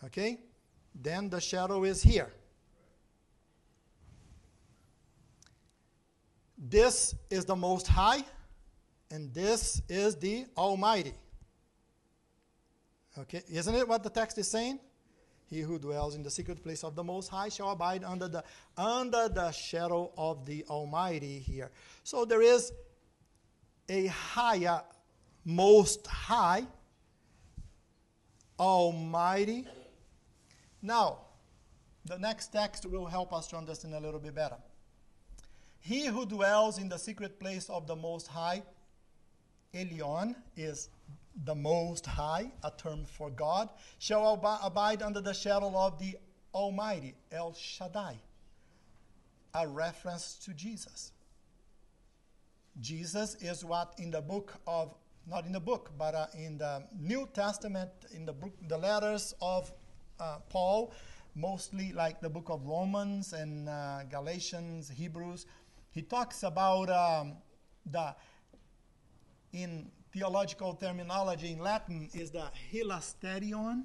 Okay? 0.03 0.38
Then 0.94 1.30
the 1.30 1.39
shadow 1.39 1.86
is 1.86 2.03
here. 2.03 2.32
This 6.58 7.15
is 7.30 7.46
the 7.46 7.56
Most 7.56 7.88
High, 7.88 8.25
and 9.10 9.34
this 9.34 9.82
is 9.88 10.18
the 10.18 10.46
Almighty. 10.58 11.13
Okay, 13.20 13.43
isn't 13.50 13.75
it 13.75 13.88
what 13.88 14.03
the 14.03 14.10
text 14.10 14.38
is 14.38 14.50
saying? 14.50 14.79
He 15.46 15.62
who 15.62 15.77
dwells 15.77 16.15
in 16.15 16.24
the 16.24 16.32
secret 16.32 16.63
place 16.63 16.84
of 16.84 16.96
the 16.96 17.03
Most 17.03 17.27
High 17.27 17.50
shall 17.50 17.72
abide 17.72 18.03
under 18.03 18.27
the 18.27 18.43
under 18.75 19.29
the 19.29 19.51
shadow 19.51 20.12
of 20.17 20.46
the 20.46 20.65
Almighty 20.70 21.39
here. 21.39 21.70
So 22.03 22.25
there 22.25 22.41
is 22.41 22.72
a 23.88 24.08
higher, 24.08 24.82
most 25.46 26.08
high, 26.08 26.65
Almighty, 28.58 29.67
now, 30.84 31.20
the 32.03 32.20
next 32.20 32.48
text 32.48 32.86
will 32.86 33.05
help 33.05 33.34
us 33.34 33.48
to 33.48 33.55
understand 33.55 33.96
a 33.96 34.00
little 34.00 34.20
bit 34.20 34.36
better. 34.36 34.58
He 35.79 36.08
who 36.08 36.25
dwells 36.25 36.77
in 36.77 36.89
the 36.89 36.98
secret 36.98 37.39
place 37.39 37.70
of 37.70 37.88
the 37.88 37.96
Most 37.96 38.27
High, 38.27 38.63
Elion, 39.74 40.36
is 40.58 40.89
the 41.46 41.56
Most 41.56 42.06
High, 42.06 42.52
a 42.63 42.72
term 42.72 43.06
for 43.06 43.30
God, 43.30 43.70
shall 44.00 44.34
ab- 44.34 44.60
abide 44.63 45.02
under 45.02 45.22
the 45.22 45.34
shadow 45.34 45.72
of 45.75 46.00
the 46.00 46.18
Almighty, 46.54 47.16
El 47.32 47.54
Shaddai, 47.54 48.20
a 49.54 49.68
reference 49.68 50.36
to 50.46 50.54
Jesus. 50.54 51.12
Jesus 52.80 53.36
is 53.36 53.63
what 53.63 53.94
in 53.98 54.12
the 54.12 54.22
book 54.22 54.54
of, 54.68 54.94
not 55.28 55.46
in 55.46 55.52
the 55.52 55.60
book, 55.60 55.92
but 55.98 56.16
uh, 56.16 56.28
in 56.38 56.58
the 56.58 56.84
New 57.00 57.28
Testament, 57.34 57.90
in 58.13 58.25
the, 58.25 58.34
book, 58.34 58.54
the 58.68 58.78
letters 58.78 59.34
of 59.42 59.72
uh, 60.20 60.38
Paul, 60.50 60.94
mostly 61.36 61.94
like 61.94 62.22
the 62.22 62.30
book 62.30 62.50
of 62.50 62.66
Romans 62.66 63.34
and 63.34 63.70
uh, 63.70 64.04
Galatians, 64.10 64.90
Hebrews. 64.90 65.46
He 65.92 66.02
talks 66.02 66.44
about 66.44 66.90
um, 66.90 67.38
the, 67.86 68.16
in 69.52 69.92
theological 70.13 70.75
terminology 70.75 71.51
in 71.51 71.60
Latin, 71.60 72.10
is 72.13 72.32
the 72.32 72.46
hilasterion. 72.72 73.84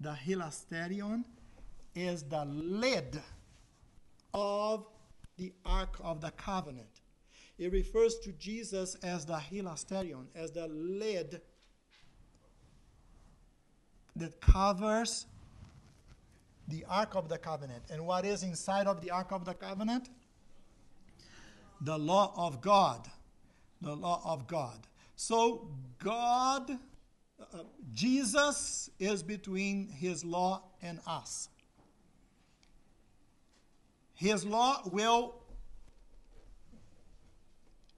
The 0.00 0.16
hilasterion 0.26 1.24
is 1.94 2.22
the 2.22 2.44
lid 2.44 3.20
of 4.32 4.86
the 5.36 5.52
Ark 5.64 5.96
of 6.02 6.20
the 6.20 6.30
Covenant. 6.32 7.00
It 7.58 7.72
refers 7.72 8.18
to 8.18 8.32
Jesus 8.32 8.94
as 8.96 9.24
the 9.24 9.38
hilasterion, 9.38 10.26
as 10.34 10.52
the 10.52 10.68
lid 10.68 11.40
that 14.14 14.40
covers 14.40 15.26
the 16.68 16.84
Ark 16.88 17.14
of 17.14 17.28
the 17.28 17.38
Covenant. 17.38 17.84
And 17.90 18.06
what 18.06 18.24
is 18.24 18.42
inside 18.42 18.86
of 18.86 19.00
the 19.00 19.10
Ark 19.10 19.32
of 19.32 19.44
the 19.44 19.54
Covenant? 19.54 20.10
The 21.80 21.98
law 21.98 22.32
of 22.36 22.60
God. 22.60 23.08
The 23.80 23.94
law 23.94 24.20
of 24.24 24.46
God. 24.46 24.86
So, 25.16 25.68
God, 25.98 26.70
uh, 27.40 27.58
Jesus 27.94 28.90
is 28.98 29.22
between 29.22 29.88
his 29.88 30.24
law 30.24 30.62
and 30.82 31.00
us. 31.06 31.48
His 34.14 34.44
law 34.44 34.82
will 34.92 35.34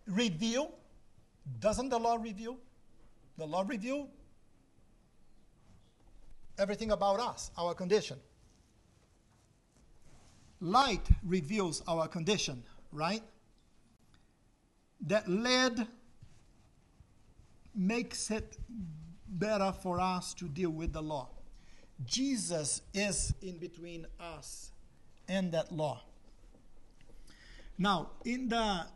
reveal. 0.06 0.72
Doesn't 1.60 1.88
the 1.88 1.98
law 1.98 2.16
reveal? 2.16 2.56
The 3.36 3.46
law 3.46 3.64
reveal 3.66 4.08
everything 6.58 6.92
about 6.92 7.20
us, 7.20 7.50
our 7.58 7.74
condition. 7.74 8.18
Light 10.60 11.06
reveals 11.24 11.82
our 11.86 12.08
condition, 12.08 12.62
right? 12.92 13.22
That 15.06 15.28
lead 15.28 15.86
makes 17.78 18.30
it 18.30 18.58
better 19.28 19.72
for 19.72 20.00
us 20.00 20.34
to 20.34 20.48
deal 20.48 20.70
with 20.70 20.92
the 20.92 21.02
law. 21.02 21.28
Jesus 22.04 22.82
is 22.92 23.34
in 23.40 23.58
between 23.58 24.06
us 24.20 24.72
and 25.28 25.52
that 25.52 25.72
law. 25.72 26.02
Now, 27.78 28.10
in 28.24 28.48
the 28.48 28.86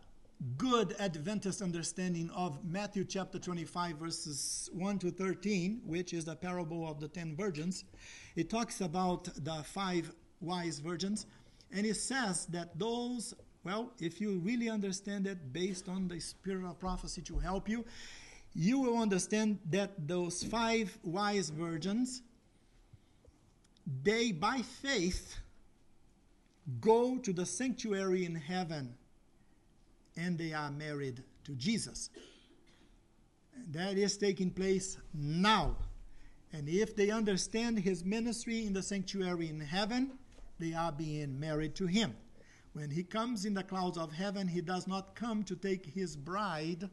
good 0.56 0.96
Adventist 0.98 1.62
understanding 1.62 2.30
of 2.34 2.64
Matthew 2.64 3.04
chapter 3.04 3.38
25, 3.38 3.96
verses 3.96 4.70
1 4.72 4.98
to 5.00 5.10
13, 5.10 5.82
which 5.86 6.12
is 6.12 6.24
the 6.24 6.34
parable 6.34 6.88
of 6.88 6.98
the 6.98 7.06
ten 7.06 7.36
virgins, 7.36 7.84
it 8.34 8.50
talks 8.50 8.80
about 8.80 9.28
the 9.44 9.62
five 9.64 10.12
wise 10.40 10.80
virgins, 10.80 11.26
and 11.70 11.86
it 11.86 11.96
says 11.96 12.46
that 12.46 12.76
those, 12.76 13.34
well, 13.62 13.92
if 14.00 14.20
you 14.20 14.40
really 14.40 14.68
understand 14.68 15.26
it 15.26 15.52
based 15.52 15.88
on 15.88 16.08
the 16.08 16.18
spirit 16.18 16.68
of 16.68 16.78
prophecy 16.80 17.22
to 17.22 17.38
help 17.38 17.68
you, 17.68 17.84
you 18.54 18.78
will 18.80 18.98
understand 18.98 19.58
that 19.70 20.06
those 20.06 20.42
five 20.42 20.96
wise 21.02 21.50
virgins, 21.50 22.22
they 24.02 24.32
by 24.32 24.62
faith 24.62 25.36
go 26.80 27.18
to 27.18 27.32
the 27.32 27.46
sanctuary 27.46 28.24
in 28.24 28.34
heaven 28.34 28.94
and 30.16 30.38
they 30.38 30.52
are 30.52 30.70
married 30.70 31.22
to 31.44 31.52
Jesus. 31.52 32.10
That 33.70 33.96
is 33.96 34.16
taking 34.16 34.50
place 34.50 34.98
now. 35.14 35.76
And 36.52 36.68
if 36.68 36.94
they 36.94 37.10
understand 37.10 37.78
his 37.78 38.04
ministry 38.04 38.66
in 38.66 38.74
the 38.74 38.82
sanctuary 38.82 39.48
in 39.48 39.60
heaven, 39.60 40.12
they 40.58 40.74
are 40.74 40.92
being 40.92 41.40
married 41.40 41.74
to 41.76 41.86
him. 41.86 42.14
When 42.74 42.90
he 42.90 43.02
comes 43.02 43.44
in 43.44 43.54
the 43.54 43.62
clouds 43.62 43.98
of 43.98 44.12
heaven, 44.12 44.48
he 44.48 44.60
does 44.60 44.86
not 44.86 45.14
come 45.14 45.42
to 45.44 45.56
take 45.56 45.86
his 45.86 46.16
bride 46.16 46.88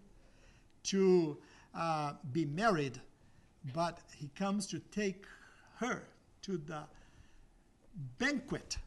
to 0.84 1.38
uh, 1.76 2.14
be 2.32 2.46
married, 2.46 3.00
but 3.74 4.00
he 4.16 4.30
comes 4.36 4.68
to 4.68 4.80
take 4.80 5.26
her 5.78 6.04
to 6.44 6.58
the 6.58 6.84
banquet. 8.18 8.78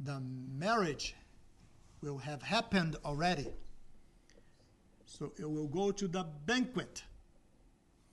The 0.00 0.20
marriage 0.20 1.14
will 2.02 2.18
have 2.18 2.42
happened 2.42 2.96
already. 3.04 3.48
So 5.04 5.32
it 5.38 5.50
will 5.50 5.68
go 5.68 5.90
to 5.90 6.08
the 6.08 6.24
banquet. 6.46 7.02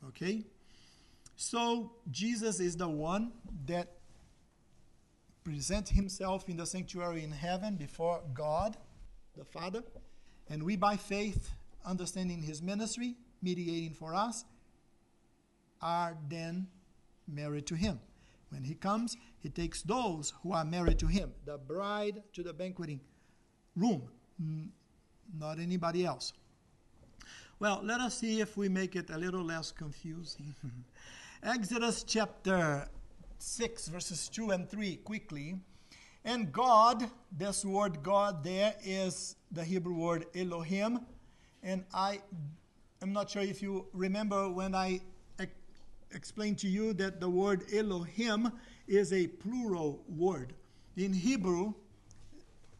Okay? 0.08 0.46
So 1.36 1.92
Jesus 2.12 2.60
is 2.60 2.76
the 2.76 2.90
one 2.90 3.32
that 3.66 3.94
presents 5.44 5.92
himself 5.92 6.50
in 6.50 6.58
the 6.58 6.66
sanctuary 6.66 7.24
in 7.24 7.32
heaven 7.32 7.76
before 7.76 8.22
God 8.34 8.76
the 9.38 9.46
Father. 9.46 9.84
And 10.50 10.64
we, 10.64 10.76
by 10.76 10.98
faith, 10.98 11.52
understanding 11.86 12.42
his 12.42 12.62
ministry, 12.62 13.16
mediating 13.42 13.94
for 13.94 14.16
us, 14.16 14.46
are 15.82 16.18
then 16.30 16.68
married 17.28 17.68
to 17.68 17.76
him. 17.76 18.00
When 18.50 18.64
he 18.64 18.76
comes, 18.76 19.18
he 19.40 19.50
takes 19.50 19.82
those 19.82 20.34
who 20.42 20.54
are 20.54 20.64
married 20.64 21.00
to 21.00 21.08
him, 21.08 21.34
the 21.46 21.58
bride 21.58 22.24
to 22.34 22.44
the 22.44 22.54
banqueting 22.54 23.02
room, 23.76 24.10
not 25.38 25.60
anybody 25.60 26.06
else. 26.06 26.34
Well, 27.60 27.82
let 27.84 28.00
us 28.00 28.18
see 28.18 28.40
if 28.40 28.56
we 28.56 28.70
make 28.70 28.96
it 28.96 29.10
a 29.10 29.18
little 29.18 29.44
less 29.44 29.72
confusing. 29.72 30.56
Exodus 31.44 32.04
chapter 32.04 32.88
6, 33.40 33.88
verses 33.90 34.30
2 34.30 34.52
and 34.52 34.70
3, 34.70 34.98
quickly. 34.98 35.56
And 36.24 36.52
God, 36.52 37.10
this 37.32 37.66
word 37.66 38.04
God 38.04 38.44
there 38.44 38.76
is 38.84 39.36
the 39.52 39.64
Hebrew 39.64 39.96
word 39.96 40.26
Elohim. 40.36 41.00
And 41.64 41.84
I 41.94 42.20
am 43.02 43.14
not 43.14 43.30
sure 43.30 43.42
if 43.42 43.62
you 43.62 43.86
remember 43.94 44.50
when 44.50 44.74
I 44.74 45.02
ex- 45.40 45.54
explained 46.12 46.58
to 46.60 46.68
you 46.68 46.94
that 46.94 47.20
the 47.20 47.30
word 47.30 47.64
Elohim 47.74 48.52
is 48.88 49.14
a 49.14 49.28
plural 49.28 50.04
word. 50.08 50.54
In 50.96 51.14
Hebrew, 51.14 51.74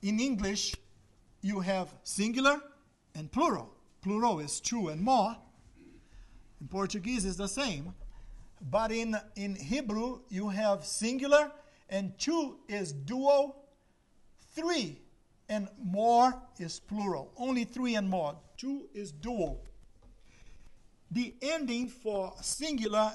in 0.02 0.20
English, 0.20 0.76
you 1.42 1.60
have 1.60 1.94
singular 2.04 2.62
and 3.16 3.32
plural. 3.32 3.74
Plural 4.02 4.40
is 4.40 4.60
two 4.60 4.90
and 4.90 5.02
more. 5.02 5.36
In 6.62 6.68
Portuguese 6.68 7.26
is 7.26 7.38
the 7.38 7.48
same. 7.48 7.94
But 8.72 8.92
in, 8.92 9.16
in 9.36 9.56
Hebrew, 9.56 10.22
you 10.30 10.50
have 10.50 10.84
singular 10.84 11.52
and 11.90 12.18
two 12.18 12.58
is 12.68 12.92
dual, 12.92 13.56
three 14.56 15.00
and 15.48 15.68
more 15.82 16.34
is 16.60 16.80
plural. 16.80 17.32
Only 17.38 17.64
three 17.64 17.96
and 17.96 18.10
more. 18.10 18.36
Two 18.58 18.88
is 18.94 19.12
dual. 19.12 19.64
The 21.12 21.34
ending 21.42 21.88
for 21.88 22.34
singular 22.42 23.14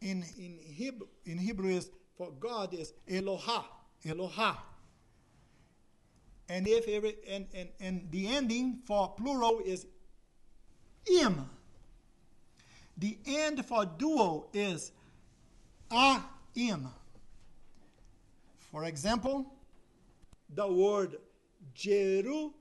in, 0.00 0.24
in, 0.38 0.58
Hebrew, 0.64 1.06
in 1.24 1.38
Hebrew 1.38 1.70
is 1.70 1.90
for 2.16 2.30
God 2.38 2.74
is 2.74 2.92
Eloha. 3.08 3.64
Eloha. 4.04 4.56
And 6.48 6.68
if 6.68 6.86
every 6.88 7.16
and, 7.28 7.46
and, 7.54 7.68
and 7.80 8.08
the 8.10 8.28
ending 8.28 8.80
for 8.84 9.14
plural 9.16 9.60
is 9.64 9.86
im. 11.20 11.48
The 12.98 13.16
end 13.24 13.64
for 13.64 13.86
dual 13.86 14.50
is 14.52 14.92
a-im. 15.90 16.88
For 18.70 18.84
example, 18.84 19.46
the 20.54 20.70
word 20.70 21.16
Jerusalem 21.74 22.52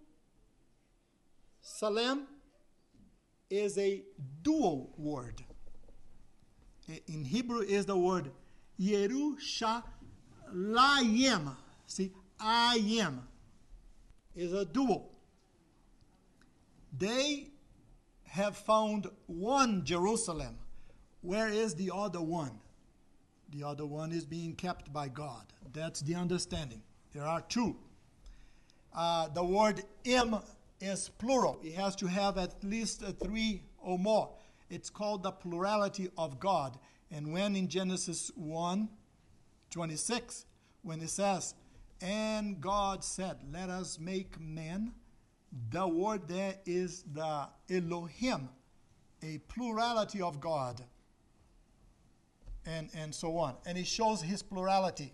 is 3.52 3.78
a 3.78 4.02
dual 4.42 4.94
word. 4.98 5.44
In 7.08 7.24
Hebrew 7.24 7.62
is 7.62 7.86
the 7.86 7.98
word 7.98 8.32
Yerushalayim. 8.80 9.84
See, 11.86 12.12
I 12.40 12.82
am 13.00 13.28
is 14.36 14.54
a 14.54 14.66
dual. 14.66 15.12
They 16.98 17.48
have 18.24 18.56
found 18.58 19.08
one 19.28 19.84
Jerusalem. 19.84 20.58
Where 21.22 21.50
is 21.50 21.76
the 21.76 21.92
other 21.94 22.22
one? 22.22 22.60
The 23.52 23.64
other 23.64 23.86
one 23.86 24.12
is 24.12 24.26
being 24.26 24.56
kept 24.56 24.92
by 24.94 25.10
God. 25.10 25.46
That's 25.74 26.02
the 26.02 26.16
understanding. 26.16 26.82
There 27.14 27.26
are 27.26 27.42
two. 27.42 27.76
Uh, 28.94 29.28
the 29.30 29.44
word 29.44 29.84
im 30.04 30.38
is 30.82 31.10
plural. 31.10 31.60
It 31.64 31.76
has 31.76 31.96
to 31.98 32.08
have 32.08 32.38
at 32.38 32.64
least 32.64 33.04
three 33.22 33.64
or 33.78 34.00
more. 34.00 34.32
It's 34.70 34.90
called 34.90 35.24
the 35.24 35.32
plurality 35.32 36.10
of 36.18 36.40
God. 36.40 36.78
And 37.12 37.32
when 37.34 37.56
in 37.56 37.68
Genesis 37.68 38.32
1 38.36 38.90
26, 39.70 40.46
when 40.82 41.00
it 41.02 41.10
says, 41.10 41.54
and 42.02 42.60
God 42.60 43.04
said, 43.04 43.38
Let 43.54 43.70
us 43.70 44.00
make 44.00 44.40
man. 44.40 44.94
The 45.70 45.88
word 45.88 46.28
there 46.28 46.56
is 46.66 47.04
the 47.14 47.48
Elohim, 47.70 48.50
a 49.22 49.38
plurality 49.50 50.22
of 50.22 50.40
God, 50.40 50.82
and, 52.66 52.90
and 52.96 53.14
so 53.14 53.38
on. 53.38 53.56
And 53.66 53.78
it 53.78 53.86
shows 53.86 54.22
his 54.22 54.42
plurality 54.42 55.14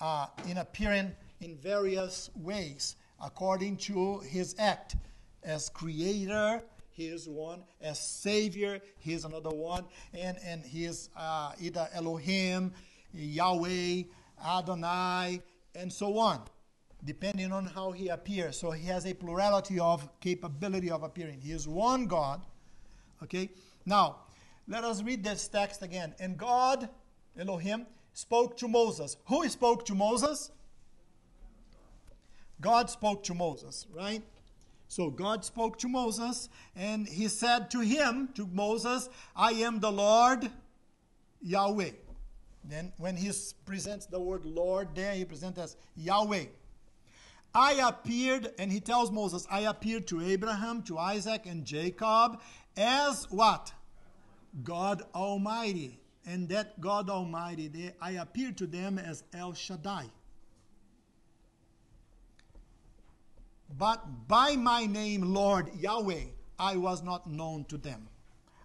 uh, 0.00 0.26
in 0.48 0.56
appearing 0.56 1.12
in 1.40 1.56
various 1.56 2.30
ways 2.34 2.96
according 3.22 3.76
to 3.76 4.18
his 4.20 4.54
act. 4.58 4.96
As 5.42 5.68
creator, 5.68 6.62
he 6.90 7.06
is 7.06 7.28
one. 7.28 7.62
As 7.80 7.98
savior, 7.98 8.80
he 8.98 9.12
is 9.12 9.24
another 9.24 9.50
one. 9.50 9.84
And, 10.12 10.36
and 10.44 10.62
he 10.62 10.84
is 10.84 11.08
uh, 11.16 11.52
either 11.60 11.88
Elohim, 11.94 12.72
Yahweh, 13.14 14.02
Adonai, 14.44 15.40
and 15.74 15.92
so 15.92 16.18
on, 16.18 16.42
depending 17.04 17.52
on 17.52 17.66
how 17.66 17.92
he 17.92 18.08
appears. 18.08 18.58
So 18.58 18.70
he 18.70 18.86
has 18.86 19.06
a 19.06 19.14
plurality 19.14 19.78
of 19.80 20.08
capability 20.20 20.90
of 20.90 21.02
appearing. 21.02 21.40
He 21.40 21.52
is 21.52 21.66
one 21.66 22.06
God. 22.06 22.42
Okay? 23.22 23.50
Now, 23.86 24.16
let 24.68 24.84
us 24.84 25.02
read 25.02 25.24
this 25.24 25.48
text 25.48 25.82
again. 25.82 26.14
And 26.20 26.36
God, 26.36 26.88
Elohim, 27.38 27.86
spoke 28.12 28.56
to 28.58 28.68
Moses. 28.68 29.16
Who 29.26 29.48
spoke 29.48 29.86
to 29.86 29.94
Moses? 29.94 30.50
God 32.62 32.88
spoke 32.88 33.22
to 33.24 33.34
Moses, 33.34 33.86
right? 33.94 34.22
So 34.88 35.10
God 35.10 35.44
spoke 35.44 35.78
to 35.80 35.88
Moses, 35.88 36.48
and 36.74 37.06
he 37.06 37.28
said 37.28 37.70
to 37.72 37.80
him, 37.80 38.28
to 38.34 38.46
Moses, 38.46 39.10
I 39.36 39.52
am 39.52 39.80
the 39.80 39.92
Lord 39.92 40.50
Yahweh. 41.42 41.90
Then, 42.64 42.92
when 42.98 43.16
he 43.16 43.30
presents 43.66 44.06
the 44.06 44.20
word 44.20 44.46
Lord 44.46 44.88
there, 44.94 45.12
he 45.14 45.24
presents 45.24 45.58
as 45.58 45.76
Yahweh. 45.96 46.44
I 47.54 47.72
appeared, 47.86 48.52
and 48.58 48.70
he 48.70 48.80
tells 48.80 49.10
Moses, 49.10 49.46
I 49.50 49.60
appeared 49.60 50.06
to 50.08 50.22
Abraham, 50.22 50.82
to 50.84 50.98
Isaac, 50.98 51.42
and 51.46 51.64
Jacob 51.64 52.40
as 52.76 53.30
what? 53.30 53.72
God 54.62 55.02
Almighty. 55.14 55.98
And 56.24 56.48
that 56.50 56.80
God 56.80 57.10
Almighty, 57.10 57.66
they, 57.66 57.92
I 58.00 58.12
appeared 58.12 58.56
to 58.58 58.66
them 58.66 58.98
as 58.98 59.24
El 59.34 59.54
Shaddai. 59.54 60.06
But 63.78 64.28
by 64.28 64.56
my 64.56 64.86
name, 64.86 65.22
Lord 65.22 65.70
Yahweh, 65.74 66.24
I 66.58 66.76
was 66.76 67.02
not 67.02 67.26
known 67.26 67.64
to 67.66 67.78
them. 67.78 68.08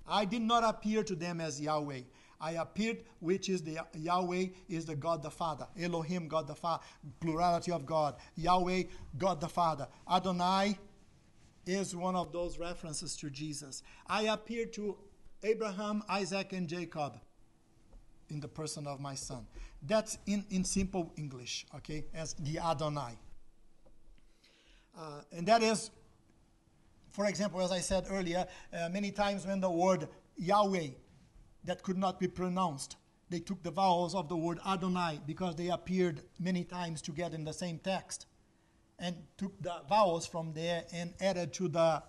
I 0.08 0.26
did 0.26 0.42
not 0.42 0.64
appear 0.64 1.04
to 1.04 1.16
them 1.16 1.42
as 1.42 1.60
Yahweh. 1.60 2.02
I 2.40 2.52
appeared, 2.52 3.04
which 3.20 3.50
is 3.50 3.64
the 3.64 3.80
Yahweh 3.96 4.48
is 4.70 4.86
the 4.86 4.96
God 4.96 5.24
the 5.24 5.32
Father. 5.32 5.68
Elohim, 5.80 6.28
God 6.28 6.48
the 6.48 6.56
Father, 6.56 6.84
plurality 7.20 7.72
of 7.72 7.86
God. 7.86 8.16
Yahweh, 8.36 8.84
God 9.18 9.42
the 9.42 9.50
Father. 9.50 9.88
Adonai 10.10 10.78
is 11.66 11.96
one 11.96 12.16
of 12.16 12.32
those 12.32 12.60
references 12.60 13.16
to 13.18 13.30
Jesus. 13.30 13.82
I 14.08 14.24
appeared 14.24 14.72
to 14.74 14.98
Abraham, 15.44 16.04
Isaac, 16.08 16.54
and 16.54 16.68
Jacob 16.68 17.20
in 18.30 18.40
the 18.40 18.48
person 18.48 18.88
of 18.88 19.00
my 19.00 19.16
son. 19.16 19.48
That's 19.82 20.18
in, 20.26 20.46
in 20.50 20.64
simple 20.64 21.14
English, 21.18 21.66
okay, 21.76 22.06
as 22.14 22.34
the 22.36 22.60
Adonai. 22.60 23.18
Uh, 24.98 25.22
and 25.32 25.48
that 25.48 25.62
is, 25.62 25.92
for 27.12 27.26
example, 27.28 27.62
as 27.62 27.72
I 27.72 27.80
said 27.80 28.06
earlier, 28.10 28.48
uh, 28.74 28.90
many 28.90 29.12
times 29.12 29.46
when 29.46 29.60
the 29.62 29.70
word 29.70 30.08
Yahweh 30.38 30.90
that 31.68 31.84
could 31.84 31.98
not 31.98 32.20
be 32.20 32.28
pronounced. 32.28 32.96
They 33.30 33.40
took 33.40 33.62
the 33.62 33.72
vowels 33.72 34.16
of 34.16 34.30
the 34.30 34.38
word 34.38 34.60
Adonai 34.66 35.20
because 35.28 35.56
they 35.56 35.68
appeared 35.68 36.22
many 36.40 36.64
times 36.64 37.02
together 37.02 37.36
in 37.36 37.44
the 37.44 37.54
same 37.54 37.78
text 37.78 38.26
and 38.98 39.16
took 39.38 39.62
the 39.62 39.82
vowels 39.88 40.26
from 40.26 40.54
there 40.54 40.86
and 40.94 41.14
added 41.20 41.54
to 41.54 41.68
the 41.68 42.02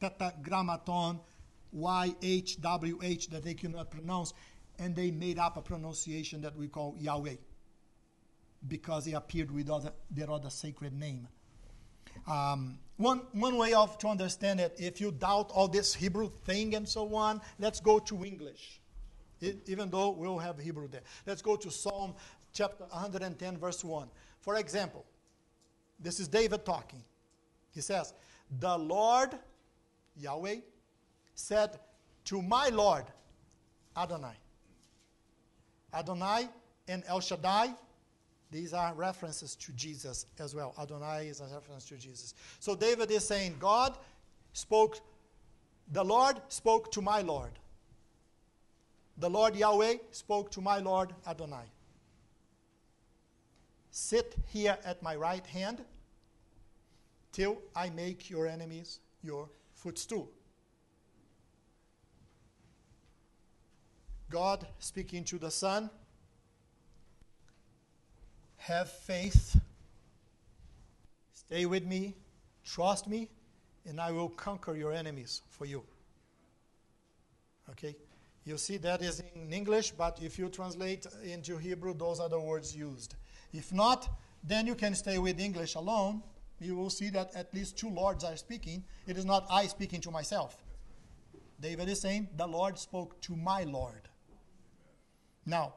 tetragrammaton 0.00 1.20
YHWH 1.74 3.30
that 3.30 3.42
they 3.42 3.54
could 3.54 3.72
not 3.72 3.90
pronounce 3.90 4.34
and 4.78 4.94
they 4.94 5.10
made 5.10 5.38
up 5.38 5.56
a 5.56 5.62
pronunciation 5.62 6.42
that 6.42 6.56
we 6.56 6.68
call 6.68 6.94
Yahweh 6.98 7.36
because 8.68 9.06
they 9.06 9.12
appeared 9.12 9.50
with 9.50 9.70
other, 9.70 9.92
their 10.10 10.30
other 10.30 10.50
sacred 10.50 10.92
name. 10.92 11.26
Um, 12.26 12.78
one, 12.96 13.22
one 13.32 13.56
way 13.56 13.72
of 13.72 13.96
to 13.98 14.08
understand 14.08 14.60
it, 14.60 14.76
if 14.78 15.00
you 15.00 15.10
doubt 15.10 15.50
all 15.52 15.68
this 15.68 15.94
Hebrew 15.94 16.30
thing 16.44 16.74
and 16.74 16.88
so 16.88 17.14
on, 17.14 17.40
let's 17.58 17.80
go 17.80 17.98
to 17.98 18.24
English 18.24 18.80
even 19.40 19.90
though 19.90 20.10
we'll 20.10 20.38
have 20.38 20.58
Hebrew 20.58 20.88
there. 20.88 21.02
Let's 21.26 21.42
go 21.42 21.56
to 21.56 21.70
Psalm 21.70 22.14
chapter 22.52 22.84
110, 22.84 23.58
verse 23.58 23.84
1. 23.84 24.08
For 24.40 24.56
example, 24.56 25.04
this 25.98 26.20
is 26.20 26.28
David 26.28 26.64
talking. 26.64 27.02
He 27.74 27.80
says, 27.80 28.14
The 28.58 28.76
Lord, 28.76 29.30
Yahweh, 30.16 30.56
said 31.34 31.78
to 32.26 32.42
my 32.42 32.68
Lord, 32.68 33.04
Adonai. 33.96 34.34
Adonai 35.92 36.48
and 36.88 37.02
El 37.06 37.20
Shaddai, 37.20 37.70
these 38.50 38.72
are 38.72 38.94
references 38.94 39.54
to 39.56 39.72
Jesus 39.72 40.26
as 40.38 40.54
well. 40.54 40.74
Adonai 40.80 41.28
is 41.28 41.40
a 41.40 41.44
reference 41.54 41.84
to 41.86 41.96
Jesus. 41.96 42.34
So 42.58 42.74
David 42.74 43.10
is 43.10 43.26
saying, 43.26 43.56
God 43.60 43.96
spoke, 44.52 45.00
the 45.92 46.04
Lord 46.04 46.40
spoke 46.48 46.90
to 46.92 47.00
my 47.02 47.22
Lord 47.22 47.52
the 49.20 49.28
Lord 49.28 49.54
Yahweh 49.54 49.96
spoke 50.12 50.50
to 50.52 50.62
my 50.62 50.78
Lord 50.78 51.14
Adonai 51.26 51.66
Sit 53.90 54.36
here 54.46 54.78
at 54.84 55.02
my 55.02 55.14
right 55.14 55.46
hand 55.46 55.84
till 57.32 57.58
I 57.76 57.90
make 57.90 58.30
your 58.30 58.46
enemies 58.46 59.00
your 59.22 59.48
footstool. 59.74 60.30
God 64.30 64.66
speaking 64.78 65.24
to 65.24 65.38
the 65.38 65.50
Son, 65.50 65.90
have 68.60 68.90
faith, 68.90 69.58
stay 71.32 71.64
with 71.66 71.84
me, 71.84 72.14
trust 72.64 73.08
me, 73.08 73.28
and 73.86 74.00
I 74.00 74.12
will 74.12 74.28
conquer 74.28 74.76
your 74.76 74.92
enemies 74.92 75.40
for 75.48 75.64
you. 75.64 75.82
Okay? 77.70 77.96
You 78.44 78.58
see, 78.58 78.76
that 78.78 79.00
is 79.00 79.22
in 79.34 79.52
English, 79.52 79.92
but 79.92 80.18
if 80.22 80.38
you 80.38 80.48
translate 80.48 81.06
into 81.24 81.56
Hebrew, 81.56 81.94
those 81.94 82.20
are 82.20 82.28
the 82.28 82.38
words 82.38 82.76
used. 82.76 83.14
If 83.52 83.72
not, 83.72 84.08
then 84.44 84.66
you 84.66 84.74
can 84.74 84.94
stay 84.94 85.18
with 85.18 85.40
English 85.40 85.74
alone. 85.74 86.22
You 86.60 86.76
will 86.76 86.90
see 86.90 87.08
that 87.10 87.34
at 87.34 87.54
least 87.54 87.78
two 87.78 87.88
lords 87.88 88.24
are 88.24 88.36
speaking. 88.36 88.84
It 89.06 89.16
is 89.16 89.24
not 89.24 89.46
I 89.50 89.66
speaking 89.66 90.00
to 90.02 90.10
myself. 90.10 90.62
David 91.60 91.88
is 91.88 92.00
saying, 92.00 92.28
The 92.36 92.46
Lord 92.46 92.78
spoke 92.78 93.20
to 93.22 93.36
my 93.36 93.64
Lord. 93.64 94.08
Now, 95.46 95.74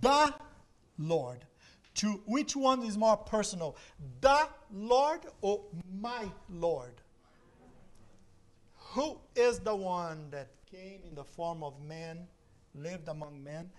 the 0.00 0.34
Lord. 0.98 1.44
To 1.98 2.20
which 2.26 2.54
one 2.56 2.82
is 2.82 2.96
more 2.96 3.16
personal? 3.16 3.76
The 4.20 4.48
Lord 4.72 5.20
or 5.40 5.62
my 6.00 6.26
Lord? 6.48 6.94
Who 8.74 9.18
is 9.34 9.58
the 9.60 9.74
one 9.74 10.30
that 10.30 10.48
came 10.70 11.00
in 11.08 11.14
the 11.14 11.24
form 11.24 11.62
of 11.62 11.80
man, 11.82 12.26
lived 12.74 13.08
among 13.08 13.42
men, 13.42 13.70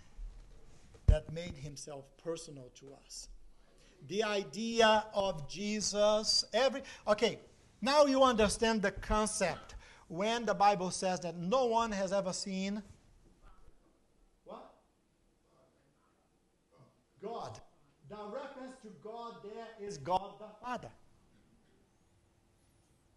that 1.08 1.32
made 1.34 1.56
himself 1.56 2.06
personal 2.24 2.70
to 2.76 2.88
us. 3.06 3.30
The 4.08 4.24
idea 4.24 5.06
of 5.14 5.50
Jesus, 5.50 6.46
every 6.54 6.84
okay, 7.08 7.40
now 7.82 8.06
you 8.06 8.24
understand 8.24 8.82
the 8.82 8.92
concept 8.92 9.76
when 10.08 10.46
the 10.46 10.54
Bible 10.54 10.92
says 10.92 11.20
that 11.22 11.38
no 11.38 11.66
one 11.66 11.92
has 11.92 12.14
ever 12.14 12.34
seen 12.34 12.82
what? 14.46 14.72
God. 17.22 17.60
The 18.10 18.16
reference 18.34 18.76
to 18.82 18.90
God 19.04 19.36
there 19.44 19.88
is 19.88 19.98
God 20.00 20.34
the 20.40 20.48
Father. 20.66 20.90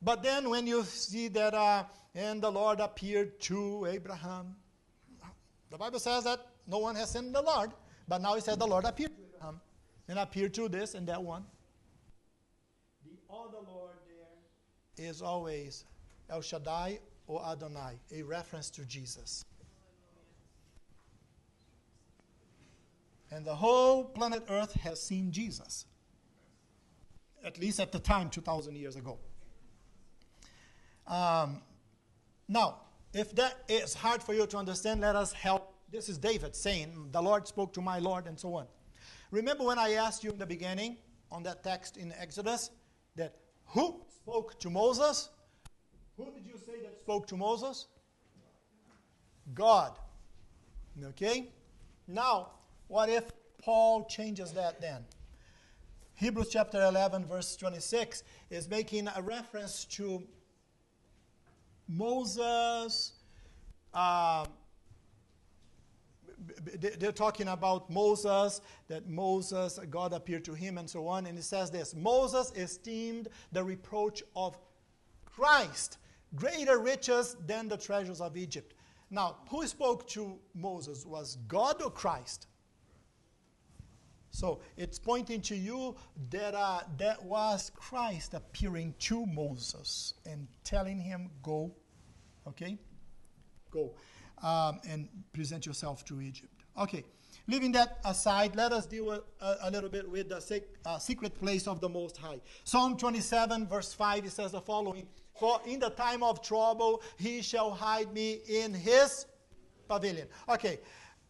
But 0.03 0.23
then 0.23 0.51
when 0.51 0.67
you 0.67 0.83
see 0.83 1.29
that, 1.29 1.55
uh, 1.55 1.85
and 2.15 2.43
the 2.43 2.51
Lord 2.51 2.81
appeared 2.81 3.41
to 3.43 3.87
Abraham, 3.87 4.57
the 5.71 5.79
Bible 5.79 5.99
says 5.99 6.25
that 6.25 6.41
no 6.67 6.79
one 6.79 6.95
has 6.97 7.11
seen 7.11 7.33
the 7.33 7.41
Lord, 7.41 7.71
but 8.07 8.21
now 8.21 8.35
it 8.35 8.45
says 8.45 8.59
the 8.59 8.67
Lord 8.67 8.85
appeared 8.85 9.13
to 9.17 9.23
Abraham 9.37 9.61
and 10.09 10.19
appeared 10.19 10.53
to 10.55 10.69
this 10.69 10.95
and 10.95 11.07
that 11.09 11.23
one. 11.23 11.45
The 13.05 13.35
other 13.35 13.65
Lord 13.67 13.95
there 14.97 15.09
is 15.09 15.23
always 15.23 15.85
El 16.29 16.43
Shaddai 16.43 16.99
or 17.27 17.43
Adonai, 17.47 17.99
a 18.13 18.23
reference 18.23 18.69
to 18.71 18.85
Jesus. 18.85 19.45
And 23.35 23.47
the 23.47 23.55
whole 23.55 24.05
planet 24.05 24.45
Earth 24.51 24.75
has 24.75 25.01
seen 25.01 25.33
Jesus, 25.33 25.87
at 27.43 27.59
least 27.59 27.81
at 27.81 27.91
the 27.91 27.99
time, 27.99 28.29
2,000 28.29 28.77
years 28.77 28.97
ago. 28.97 29.19
Um, 31.07 31.63
now, 32.47 32.83
if 33.15 33.35
that 33.37 33.65
is 33.69 33.95
hard 33.95 34.23
for 34.23 34.35
you 34.35 34.47
to 34.47 34.59
understand, 34.59 35.01
let 35.01 35.17
us 35.17 35.33
help. 35.33 35.75
This 35.91 36.11
is 36.11 36.19
David 36.19 36.55
saying, 36.55 37.09
The 37.13 37.23
Lord 37.23 37.49
spoke 37.49 37.73
to 37.73 37.81
my 37.81 37.99
Lord, 38.01 38.27
and 38.27 38.39
so 38.39 38.55
on. 38.55 38.67
Remember 39.31 39.65
when 39.65 39.79
I 39.79 39.93
asked 39.93 40.23
you 40.23 40.31
in 40.31 40.39
the 40.39 40.47
beginning 40.47 40.99
on 41.31 41.43
that 41.45 41.65
text 41.65 41.97
in 41.97 42.13
Exodus 42.19 42.71
that 43.17 43.37
who 43.65 44.03
spoke 44.15 44.61
to 44.61 44.69
Moses? 44.69 45.31
Who 46.19 46.27
did 46.27 46.47
you 46.47 46.59
say 46.59 46.83
that 46.83 46.99
spoke 47.01 47.27
to 47.29 47.37
Moses? 47.39 47.87
God. 49.55 49.99
Okay? 51.03 51.49
Now, 52.07 52.51
what 52.93 53.09
if 53.09 53.33
Paul 53.57 54.05
changes 54.05 54.53
that 54.53 54.79
then? 54.83 55.03
Hebrews 56.17 56.51
chapter 56.51 56.83
11, 56.83 57.25
verse 57.25 57.57
26 57.57 58.23
is 58.51 58.69
making 58.69 59.09
a 59.17 59.23
reference 59.23 59.87
to 59.87 60.23
Moses, 61.89 63.13
uh, 63.95 64.45
they're 66.99 67.13
talking 67.13 67.49
about 67.49 67.89
Moses, 67.89 68.61
that 68.89 69.09
Moses, 69.09 69.81
God 69.89 70.13
appeared 70.13 70.45
to 70.45 70.53
him, 70.53 70.77
and 70.77 70.89
so 70.89 71.09
on. 71.09 71.25
And 71.25 71.39
it 71.39 71.45
says 71.45 71.71
this 71.71 71.95
Moses 71.95 72.53
esteemed 72.57 73.29
the 73.53 73.65
reproach 73.65 74.23
of 74.37 74.59
Christ 75.25 75.97
greater 76.35 76.79
riches 76.79 77.37
than 77.47 77.69
the 77.69 77.79
treasures 77.79 78.21
of 78.21 78.37
Egypt. 78.37 78.75
Now, 79.11 79.37
who 79.49 79.67
spoke 79.67 80.07
to 80.09 80.39
Moses? 80.55 81.07
Was 81.07 81.39
God 81.49 81.81
or 81.81 81.91
Christ? 81.91 82.49
So 84.33 84.61
it's 84.79 84.99
pointing 84.99 85.43
to 85.43 85.55
you 85.55 85.95
that 86.31 86.55
uh, 86.55 86.81
that 86.97 87.23
was 87.23 87.71
Christ 87.77 88.33
appearing 88.33 88.95
to 89.01 89.27
Moses 89.27 90.15
and 90.25 90.49
telling 90.65 90.99
him, 90.99 91.31
"Go, 91.43 91.71
okay, 92.49 92.79
go, 93.71 93.95
um, 94.43 94.81
and 94.89 95.09
present 95.35 95.67
yourself 95.67 96.03
to 96.07 96.23
Egypt." 96.23 96.65
Okay, 96.79 97.05
leaving 97.47 97.73
that 97.73 97.99
aside, 98.07 98.57
let 98.57 98.73
us 98.73 98.87
deal 98.87 99.05
with, 99.05 99.21
uh, 99.43 99.57
a 99.65 99.71
little 99.71 99.91
bit 99.91 100.09
with 100.11 100.31
the 100.31 100.41
sec- 100.41 100.79
uh, 100.87 100.99
secret 100.99 101.39
place 101.39 101.69
of 101.69 101.83
the 101.83 101.89
Most 101.89 102.17
High. 102.17 102.41
Psalm 102.65 102.97
27, 102.97 103.67
verse 103.69 103.93
5, 103.93 104.25
it 104.25 104.33
says 104.33 104.53
the 104.53 104.63
following: 104.63 105.07
"For 105.39 105.61
in 105.67 105.79
the 105.79 105.91
time 105.91 106.23
of 106.23 106.41
trouble, 106.41 107.03
He 107.19 107.43
shall 107.43 107.71
hide 107.71 108.11
me 108.15 108.41
in 108.49 108.73
His 108.73 109.27
pavilion." 109.89 110.29
Okay, 110.49 110.81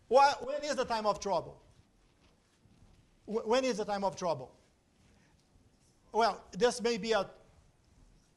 what, 0.06 0.46
when 0.46 0.62
is 0.62 0.76
the 0.76 0.84
time 0.84 1.04
of 1.04 1.18
trouble? 1.18 1.61
When 3.26 3.64
is 3.64 3.76
the 3.76 3.84
time 3.84 4.04
of 4.04 4.16
trouble? 4.16 4.52
Well, 6.12 6.42
this 6.52 6.82
may 6.82 6.98
be 6.98 7.12
a 7.12 7.30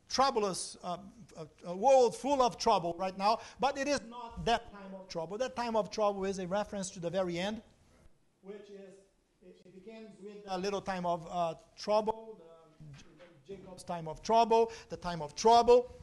troublous 0.09 0.77
uh, 0.83 0.97
a, 1.65 1.75
world 1.75 2.15
full 2.15 2.41
of 2.41 2.57
trouble 2.57 2.95
right 2.97 3.17
now, 3.17 3.39
but 3.59 3.77
it 3.77 3.87
is 3.87 3.99
not 4.09 4.45
that 4.45 4.71
time 4.71 4.93
of 4.93 5.07
trouble. 5.09 5.37
That 5.37 5.55
time 5.55 5.75
of 5.75 5.89
trouble 5.89 6.25
is 6.25 6.39
a 6.39 6.47
reference 6.47 6.89
to 6.91 6.99
the 6.99 7.09
very 7.09 7.37
end, 7.37 7.61
which 8.41 8.69
is 8.69 8.93
it, 9.45 9.73
begins 9.73 10.11
with 10.23 10.37
a 10.47 10.57
little 10.57 10.81
time 10.81 11.05
of 11.05 11.27
uh, 11.29 11.55
trouble, 11.77 12.39
Jacob's 13.47 13.83
time 13.83 14.07
of 14.07 14.21
trouble. 14.21 14.71
The 14.89 14.97
time 14.97 15.21
of 15.21 15.35
trouble 15.35 15.93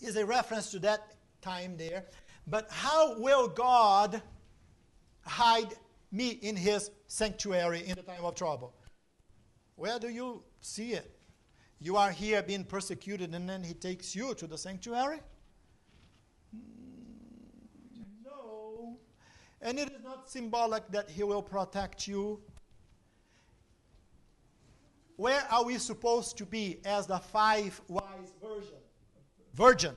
is 0.00 0.16
a 0.16 0.24
reference 0.24 0.70
to 0.70 0.78
that 0.80 1.16
time 1.40 1.76
there. 1.76 2.04
But 2.46 2.68
how 2.70 3.18
will 3.18 3.48
God 3.48 4.22
hide 5.24 5.74
me 6.12 6.28
in 6.42 6.54
his 6.54 6.90
sanctuary 7.08 7.84
in 7.86 7.96
the 7.96 8.02
time 8.02 8.24
of 8.24 8.34
trouble. 8.34 8.74
Where 9.76 9.98
do 9.98 10.08
you 10.08 10.44
see 10.60 10.92
it? 10.92 11.18
You 11.80 11.96
are 11.96 12.10
here 12.10 12.42
being 12.42 12.64
persecuted, 12.64 13.34
and 13.34 13.48
then 13.48 13.64
he 13.64 13.74
takes 13.74 14.14
you 14.14 14.34
to 14.34 14.46
the 14.46 14.56
sanctuary? 14.56 15.20
No. 18.24 18.98
And 19.60 19.78
it 19.78 19.90
is 19.90 20.02
not 20.04 20.30
symbolic 20.30 20.86
that 20.92 21.10
he 21.10 21.24
will 21.24 21.42
protect 21.42 22.06
you. 22.06 22.40
Where 25.16 25.42
are 25.50 25.64
we 25.64 25.78
supposed 25.78 26.36
to 26.38 26.46
be 26.46 26.78
as 26.84 27.06
the 27.06 27.18
five 27.18 27.80
wise 27.88 28.32
virgin, 28.40 28.78
virgins? 29.54 29.96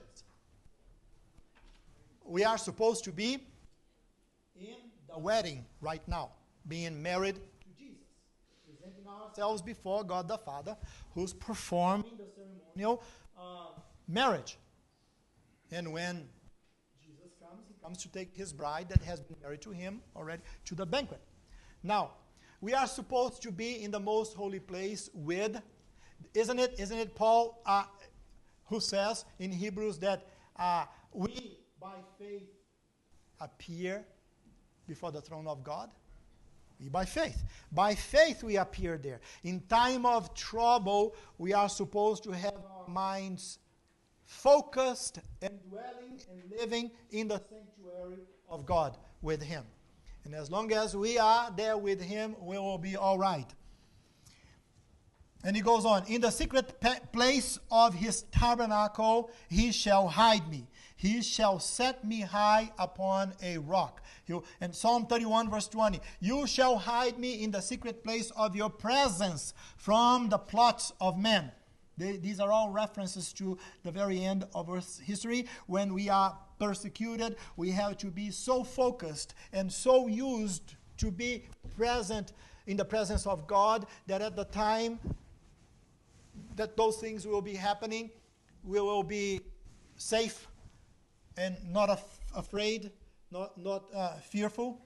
We 2.24 2.44
are 2.44 2.58
supposed 2.58 3.04
to 3.04 3.12
be 3.12 3.38
a 5.16 5.18
wedding 5.18 5.64
right 5.80 6.06
now, 6.06 6.30
being 6.68 7.02
married 7.02 7.36
to 7.36 7.68
Jesus, 7.76 8.06
presenting 8.66 9.06
ourselves 9.08 9.62
before 9.62 10.04
God 10.04 10.28
the 10.28 10.36
Father, 10.36 10.76
who's 11.14 11.32
performing 11.32 12.12
the 12.18 12.26
ceremonial 12.34 13.02
uh, 13.38 13.80
marriage. 14.06 14.58
And 15.72 15.90
when 15.92 16.28
Jesus 17.02 17.32
comes, 17.40 17.62
he 17.66 17.74
comes 17.82 17.96
to 18.02 18.12
take 18.12 18.36
his 18.36 18.52
bride 18.52 18.90
that 18.90 19.02
has 19.04 19.20
been 19.20 19.38
married 19.42 19.62
to 19.62 19.70
him 19.70 20.02
already 20.14 20.42
to 20.66 20.74
the 20.74 20.84
banquet. 20.84 21.20
Now, 21.82 22.10
we 22.60 22.74
are 22.74 22.86
supposed 22.86 23.42
to 23.42 23.50
be 23.50 23.82
in 23.82 23.90
the 23.90 24.00
most 24.00 24.34
holy 24.34 24.60
place 24.60 25.08
with, 25.14 25.60
isn't 26.34 26.58
it? 26.58 26.74
Isn't 26.78 26.98
it 26.98 27.14
Paul 27.14 27.62
uh, 27.64 27.84
who 28.66 28.80
says 28.80 29.24
in 29.38 29.50
Hebrews 29.50 29.98
that 30.00 30.26
uh, 30.56 30.84
we 31.12 31.58
by 31.80 31.94
faith 32.18 32.48
appear 33.40 34.04
before 34.86 35.12
the 35.12 35.20
throne 35.20 35.46
of 35.46 35.62
God? 35.62 35.90
We 36.80 36.88
by 36.88 37.04
faith. 37.04 37.42
By 37.72 37.94
faith 37.94 38.42
we 38.42 38.56
appear 38.56 38.98
there. 38.98 39.20
In 39.44 39.60
time 39.68 40.04
of 40.04 40.34
trouble, 40.34 41.14
we 41.38 41.54
are 41.54 41.68
supposed 41.68 42.22
to 42.24 42.32
have 42.32 42.54
our 42.54 42.88
minds 42.88 43.58
focused 44.24 45.20
and 45.40 45.58
dwelling 45.70 46.20
and 46.30 46.42
living 46.58 46.90
in 47.10 47.28
the 47.28 47.40
sanctuary 47.48 48.24
of 48.48 48.66
God 48.66 48.98
with 49.22 49.42
Him. 49.42 49.64
And 50.24 50.34
as 50.34 50.50
long 50.50 50.72
as 50.72 50.96
we 50.96 51.18
are 51.18 51.50
there 51.56 51.78
with 51.78 52.00
Him, 52.00 52.36
we 52.40 52.58
will 52.58 52.78
be 52.78 52.96
all 52.96 53.16
right. 53.16 53.46
And 55.46 55.54
he 55.54 55.62
goes 55.62 55.84
on, 55.84 56.04
in 56.08 56.20
the 56.20 56.30
secret 56.30 56.74
place 57.12 57.60
of 57.70 57.94
his 57.94 58.22
tabernacle, 58.32 59.30
he 59.48 59.70
shall 59.70 60.08
hide 60.08 60.50
me. 60.50 60.66
He 60.96 61.20
shall 61.20 61.58
set 61.58 62.04
me 62.04 62.22
high 62.22 62.72
upon 62.78 63.34
a 63.42 63.58
rock. 63.58 64.02
You, 64.26 64.42
and 64.60 64.74
Psalm 64.74 65.06
31, 65.06 65.50
verse 65.50 65.68
20 65.68 66.00
You 66.20 66.46
shall 66.46 66.78
hide 66.78 67.18
me 67.18 67.44
in 67.44 67.50
the 67.50 67.60
secret 67.60 68.02
place 68.02 68.30
of 68.30 68.56
your 68.56 68.70
presence 68.70 69.52
from 69.76 70.30
the 70.30 70.38
plots 70.38 70.92
of 71.00 71.18
men. 71.18 71.52
They, 71.98 72.16
these 72.16 72.40
are 72.40 72.50
all 72.50 72.70
references 72.70 73.32
to 73.34 73.58
the 73.82 73.90
very 73.90 74.24
end 74.24 74.46
of 74.54 74.70
Earth's 74.70 74.98
history. 74.98 75.46
When 75.66 75.94
we 75.94 76.08
are 76.08 76.36
persecuted, 76.58 77.36
we 77.56 77.70
have 77.70 77.98
to 77.98 78.06
be 78.06 78.30
so 78.30 78.64
focused 78.64 79.34
and 79.52 79.70
so 79.70 80.06
used 80.06 80.76
to 80.98 81.10
be 81.10 81.44
present 81.76 82.32
in 82.66 82.76
the 82.76 82.84
presence 82.84 83.26
of 83.26 83.46
God 83.46 83.86
that 84.06 84.22
at 84.22 84.34
the 84.34 84.44
time 84.44 84.98
that 86.56 86.76
those 86.76 86.96
things 86.96 87.26
will 87.26 87.42
be 87.42 87.54
happening, 87.54 88.10
we 88.64 88.80
will 88.80 89.02
be 89.02 89.40
safe 89.96 90.48
and 91.36 91.56
not 91.70 91.90
af- 91.90 92.18
afraid 92.34 92.90
not, 93.30 93.58
not 93.58 93.84
uh, 93.94 94.16
fearful. 94.18 94.80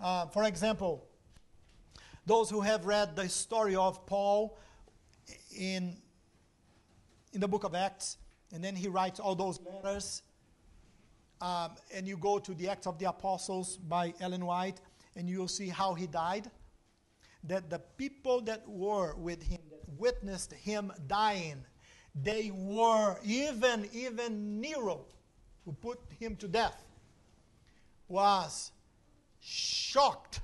Uh, 0.00 0.26
for 0.26 0.44
example, 0.44 1.06
those 2.26 2.50
who 2.50 2.60
have 2.60 2.84
read 2.84 3.16
the 3.16 3.28
story 3.28 3.76
of 3.76 4.04
Paul 4.06 4.58
in, 5.56 5.96
in 7.32 7.40
the 7.40 7.48
book 7.48 7.64
of 7.64 7.74
Acts, 7.74 8.18
and 8.52 8.62
then 8.62 8.76
he 8.76 8.88
writes 8.88 9.20
all 9.20 9.34
those 9.34 9.58
letters, 9.60 10.22
um, 11.40 11.72
and 11.94 12.06
you 12.06 12.16
go 12.16 12.38
to 12.38 12.54
the 12.54 12.68
Acts 12.68 12.86
of 12.86 12.98
the 12.98 13.08
Apostles 13.08 13.76
by 13.76 14.12
Ellen 14.20 14.44
White, 14.44 14.80
and 15.16 15.28
you'll 15.28 15.48
see 15.48 15.68
how 15.68 15.94
he 15.94 16.06
died. 16.06 16.50
That 17.44 17.70
the 17.70 17.78
people 17.78 18.40
that 18.42 18.68
were 18.68 19.14
with 19.14 19.42
him, 19.42 19.60
that 19.70 19.80
witnessed 19.98 20.52
him 20.52 20.92
dying, 21.06 21.64
they 22.14 22.50
were 22.52 23.18
even 23.24 23.88
even 23.92 24.60
Nero, 24.60 25.04
who 25.66 25.72
put 25.72 26.00
him 26.18 26.36
to 26.36 26.48
death 26.48 26.82
was 28.08 28.72
shocked. 29.40 30.40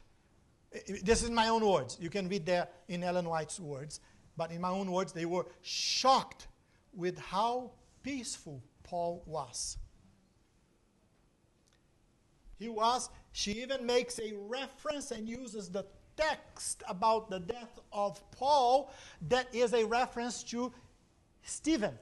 This 1.03 1.23
is 1.23 1.31
my 1.31 1.49
own 1.49 1.67
words. 1.67 1.97
You 2.01 2.11
can 2.11 2.29
read 2.29 2.45
there 2.45 2.69
in 2.89 3.03
Ellen 3.03 3.29
White's 3.29 3.59
words. 3.61 4.01
But 4.37 4.51
in 4.51 4.61
my 4.61 4.71
own 4.71 4.91
words, 4.91 5.13
they 5.13 5.27
were 5.27 5.47
shocked 5.63 6.49
with 6.93 7.19
how 7.19 7.71
peaceful 8.03 8.63
Paul 8.83 9.23
was. 9.25 9.79
He 12.59 12.69
was, 12.69 13.09
she 13.33 13.53
even 13.63 13.87
makes 13.87 14.19
a 14.19 14.33
reference 14.35 15.11
and 15.11 15.29
uses 15.29 15.69
the 15.69 15.85
text 16.17 16.83
about 16.89 17.31
the 17.31 17.41
death 17.41 17.79
of 17.93 18.21
Paul 18.33 18.93
that 19.29 19.53
is 19.55 19.73
a 19.75 19.85
reference 19.85 20.43
to 20.45 20.73
Stephen. 21.43 21.99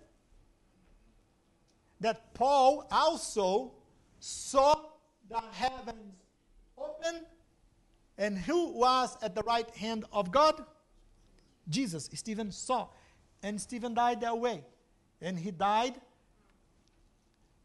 That 2.00 2.34
Paul 2.34 2.86
also 2.90 3.72
saw 4.18 4.80
the 5.28 5.40
heavens 5.52 6.14
open. 6.76 7.22
And 8.16 8.38
who 8.38 8.72
was 8.72 9.16
at 9.22 9.34
the 9.34 9.42
right 9.42 9.68
hand 9.70 10.04
of 10.12 10.30
God? 10.30 10.64
Jesus. 11.68 12.08
Stephen 12.12 12.52
saw. 12.52 12.88
And 13.42 13.60
Stephen 13.60 13.94
died 13.94 14.20
that 14.20 14.38
way. 14.38 14.64
And 15.20 15.38
he 15.38 15.50
died 15.50 15.94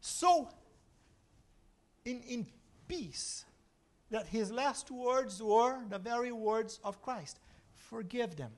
so 0.00 0.48
in, 2.04 2.20
in 2.28 2.46
peace 2.86 3.44
that 4.10 4.28
his 4.28 4.52
last 4.52 4.90
words 4.90 5.42
were 5.42 5.80
the 5.88 5.98
very 5.98 6.32
words 6.32 6.78
of 6.84 7.02
Christ 7.02 7.40
Forgive 7.74 8.34
them, 8.34 8.50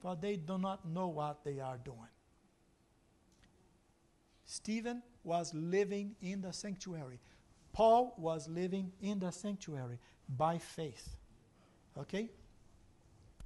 for 0.00 0.16
they 0.16 0.36
do 0.36 0.58
not 0.58 0.84
know 0.84 1.06
what 1.06 1.44
they 1.44 1.60
are 1.60 1.78
doing. 1.84 1.98
Stephen 4.44 5.02
was 5.24 5.52
living 5.54 6.14
in 6.20 6.40
the 6.40 6.52
sanctuary. 6.52 7.20
Paul 7.72 8.14
was 8.18 8.48
living 8.48 8.92
in 9.00 9.18
the 9.18 9.30
sanctuary 9.30 9.98
by 10.36 10.58
faith. 10.58 11.16
Okay? 11.98 12.28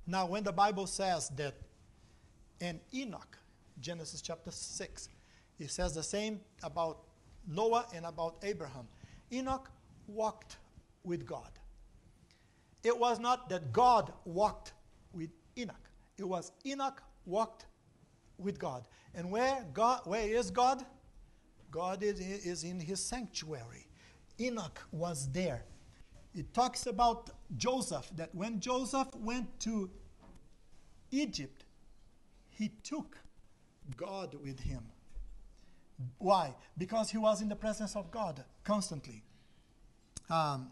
Now, 0.06 0.26
when 0.26 0.44
the 0.44 0.52
Bible 0.52 0.86
says 0.86 1.30
that 1.36 1.54
in 2.60 2.80
Enoch, 2.94 3.38
Genesis 3.80 4.22
chapter 4.22 4.50
6, 4.50 5.08
it 5.58 5.70
says 5.70 5.94
the 5.94 6.02
same 6.02 6.40
about 6.62 6.98
Noah 7.46 7.86
and 7.94 8.06
about 8.06 8.36
Abraham. 8.42 8.88
Enoch 9.32 9.70
walked 10.06 10.56
with 11.04 11.26
God. 11.26 11.50
It 12.82 12.96
was 12.96 13.18
not 13.18 13.48
that 13.48 13.72
God 13.72 14.12
walked 14.24 14.72
with 15.12 15.30
Enoch. 15.58 15.90
It 16.18 16.24
was 16.24 16.52
Enoch 16.64 17.02
walked 17.24 17.66
with 18.38 18.58
God. 18.58 18.86
And 19.14 19.30
where 19.30 19.64
God 19.72 20.02
where 20.04 20.28
is 20.28 20.50
God? 20.50 20.84
God 21.70 22.02
is, 22.02 22.20
is 22.20 22.64
in 22.64 22.80
his 22.80 23.00
sanctuary. 23.00 23.86
Enoch 24.40 24.80
was 24.92 25.28
there. 25.32 25.64
it 26.34 26.52
talks 26.52 26.86
about 26.86 27.30
Joseph, 27.56 28.10
that 28.16 28.34
when 28.34 28.60
Joseph 28.60 29.08
went 29.16 29.58
to 29.60 29.90
Egypt, 31.10 31.64
he 32.50 32.68
took 32.82 33.18
God 33.96 34.34
with 34.42 34.60
him. 34.60 34.82
Why? 36.18 36.54
Because 36.76 37.10
he 37.10 37.18
was 37.18 37.40
in 37.40 37.48
the 37.48 37.56
presence 37.56 37.96
of 37.96 38.10
God 38.10 38.44
constantly. 38.64 39.22
Um, 40.28 40.70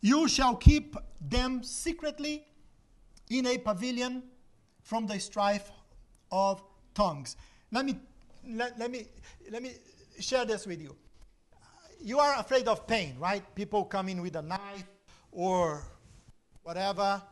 you 0.00 0.28
shall 0.28 0.56
keep 0.56 0.96
them 1.20 1.62
secretly 1.62 2.44
in 3.30 3.46
a 3.46 3.58
pavilion 3.58 4.22
from 4.82 5.06
the 5.06 5.18
strife 5.18 5.70
of 6.30 6.62
tongues. 6.94 7.36
Let 7.72 7.86
me, 7.86 7.96
let, 8.48 8.78
let, 8.78 8.90
me, 8.90 9.06
let 9.50 9.62
me 9.62 9.72
share 10.20 10.44
this 10.44 10.66
with 10.66 10.80
you. 10.80 10.96
You 12.00 12.18
are 12.18 12.38
afraid 12.38 12.68
of 12.68 12.86
pain, 12.86 13.16
right? 13.18 13.42
People 13.54 13.84
come 13.84 14.08
in 14.08 14.22
with 14.22 14.36
a 14.36 14.42
knife 14.42 14.84
or 15.32 15.82
whatever, 16.62 17.22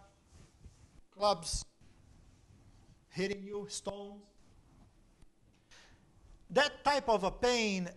clubs 1.17 1.65
hitting 3.09 3.43
you, 3.45 3.67
stones. 3.69 4.23
That 6.51 6.85
type 6.85 7.09
of 7.09 7.25
a 7.25 7.31
pain 7.31 7.89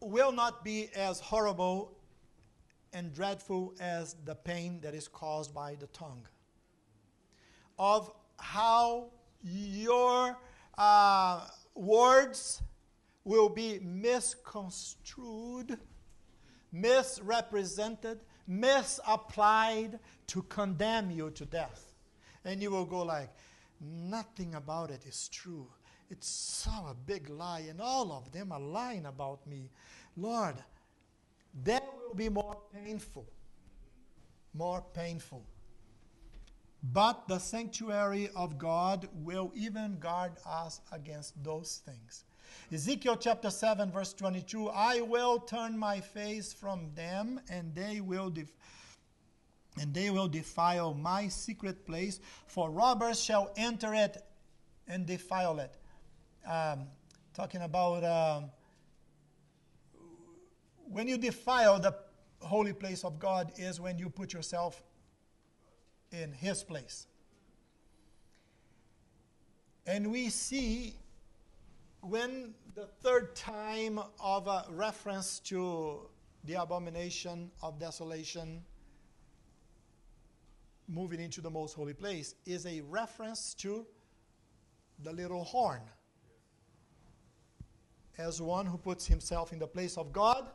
will 0.00 0.32
not 0.32 0.64
be 0.64 0.88
as 0.94 1.20
horrible 1.20 1.96
and 2.92 3.12
dreadful 3.12 3.74
as 3.80 4.14
the 4.24 4.34
pain 4.34 4.80
that 4.82 4.94
is 4.94 5.08
caused 5.08 5.54
by 5.54 5.74
the 5.74 5.86
tongue. 5.88 6.26
Of 7.78 8.10
how 8.38 9.10
your 9.42 10.36
uh, 10.78 11.46
words 11.74 12.62
will 13.24 13.48
be 13.48 13.80
misconstrued, 13.80 15.78
misrepresented, 16.72 18.20
misapplied 18.46 19.98
to 20.26 20.42
condemn 20.42 21.10
you 21.10 21.30
to 21.30 21.44
death. 21.44 21.94
And 22.44 22.62
you 22.62 22.70
will 22.70 22.84
go 22.84 23.02
like, 23.02 23.30
nothing 23.80 24.54
about 24.54 24.90
it 24.90 25.04
is 25.06 25.28
true. 25.28 25.66
It's 26.10 26.28
so 26.28 26.70
a 26.70 26.94
big 26.94 27.30
lie, 27.30 27.64
and 27.70 27.80
all 27.80 28.12
of 28.12 28.30
them 28.30 28.52
are 28.52 28.60
lying 28.60 29.06
about 29.06 29.46
me. 29.46 29.70
Lord, 30.16 30.56
that 31.64 31.82
will 31.84 32.14
be 32.14 32.28
more 32.28 32.58
painful. 32.72 33.26
More 34.52 34.84
painful. 34.92 35.42
But 36.92 37.28
the 37.28 37.38
sanctuary 37.38 38.28
of 38.36 38.58
God 38.58 39.08
will 39.14 39.50
even 39.54 39.98
guard 39.98 40.32
us 40.44 40.80
against 40.92 41.42
those 41.42 41.80
things. 41.86 42.24
Ezekiel 42.70 43.16
chapter 43.16 43.50
7, 43.50 43.90
verse 43.90 44.12
22 44.12 44.68
I 44.68 45.00
will 45.00 45.38
turn 45.38 45.78
my 45.78 46.00
face 46.00 46.52
from 46.52 46.90
them, 46.94 47.40
and 47.48 47.74
they 47.74 48.00
will. 48.00 48.28
Def- 48.30 48.52
and 49.80 49.92
they 49.92 50.10
will 50.10 50.28
defile 50.28 50.94
my 50.94 51.26
secret 51.26 51.84
place, 51.84 52.20
for 52.46 52.70
robbers 52.70 53.20
shall 53.20 53.52
enter 53.56 53.92
it 53.92 54.22
and 54.86 55.04
defile 55.04 55.58
it. 55.58 55.76
Um, 56.48 56.86
talking 57.32 57.62
about 57.62 58.04
um, 58.04 58.50
when 60.84 61.08
you 61.08 61.18
defile 61.18 61.80
the 61.80 61.96
holy 62.40 62.72
place 62.72 63.02
of 63.02 63.18
God, 63.18 63.52
is 63.56 63.80
when 63.80 63.98
you 63.98 64.08
put 64.10 64.32
yourself 64.32 64.80
in 66.22 66.32
His 66.32 66.62
place. 66.62 67.06
And 69.86 70.10
we 70.10 70.30
see 70.30 70.94
when 72.00 72.54
the 72.74 72.86
third 73.02 73.34
time 73.36 74.00
of 74.20 74.46
a 74.46 74.64
reference 74.70 75.40
to 75.40 76.08
the 76.44 76.60
abomination 76.60 77.50
of 77.62 77.78
desolation 77.78 78.62
moving 80.88 81.20
into 81.20 81.40
the 81.40 81.50
most 81.50 81.74
holy 81.74 81.94
place 81.94 82.34
is 82.44 82.66
a 82.66 82.82
reference 82.82 83.54
to 83.54 83.86
the 85.02 85.12
little 85.12 85.44
horn 85.44 85.80
as 88.18 88.40
one 88.40 88.66
who 88.66 88.78
puts 88.78 89.06
himself 89.06 89.52
in 89.52 89.58
the 89.58 89.66
place 89.66 89.96
of 89.96 90.12
God. 90.12 90.46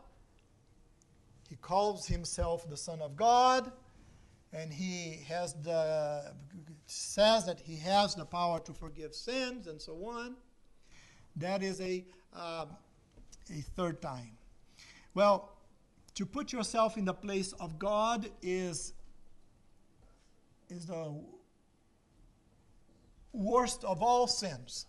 He 1.49 1.55
calls 1.55 2.05
himself 2.07 2.69
the 2.69 2.77
Son 2.77 3.01
of 3.01 3.15
God, 3.15 3.71
and 4.51 4.73
he 4.73 5.23
has 5.27 5.53
the 5.61 6.33
says 6.85 7.45
that 7.45 7.59
he 7.59 7.75
has 7.77 8.15
the 8.15 8.25
power 8.25 8.59
to 8.59 8.73
forgive 8.73 9.13
sins 9.13 9.67
and 9.67 9.81
so 9.81 9.93
on. 10.07 10.35
That 11.35 11.61
is 11.61 11.79
a 11.81 12.05
um, 12.33 12.69
a 13.49 13.61
third 13.75 14.01
time. 14.01 14.37
Well, 15.13 15.51
to 16.15 16.25
put 16.25 16.51
yourself 16.51 16.97
in 16.97 17.05
the 17.05 17.13
place 17.13 17.53
of 17.53 17.79
God 17.79 18.29
is 18.41 18.93
is 20.69 20.85
the 20.85 21.15
worst 23.33 23.83
of 23.83 24.01
all 24.01 24.27
sins. 24.27 24.85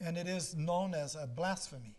And 0.00 0.18
it 0.18 0.26
is 0.26 0.54
known 0.54 0.94
as 0.94 1.14
a 1.14 1.26
blasphemy. 1.26 1.96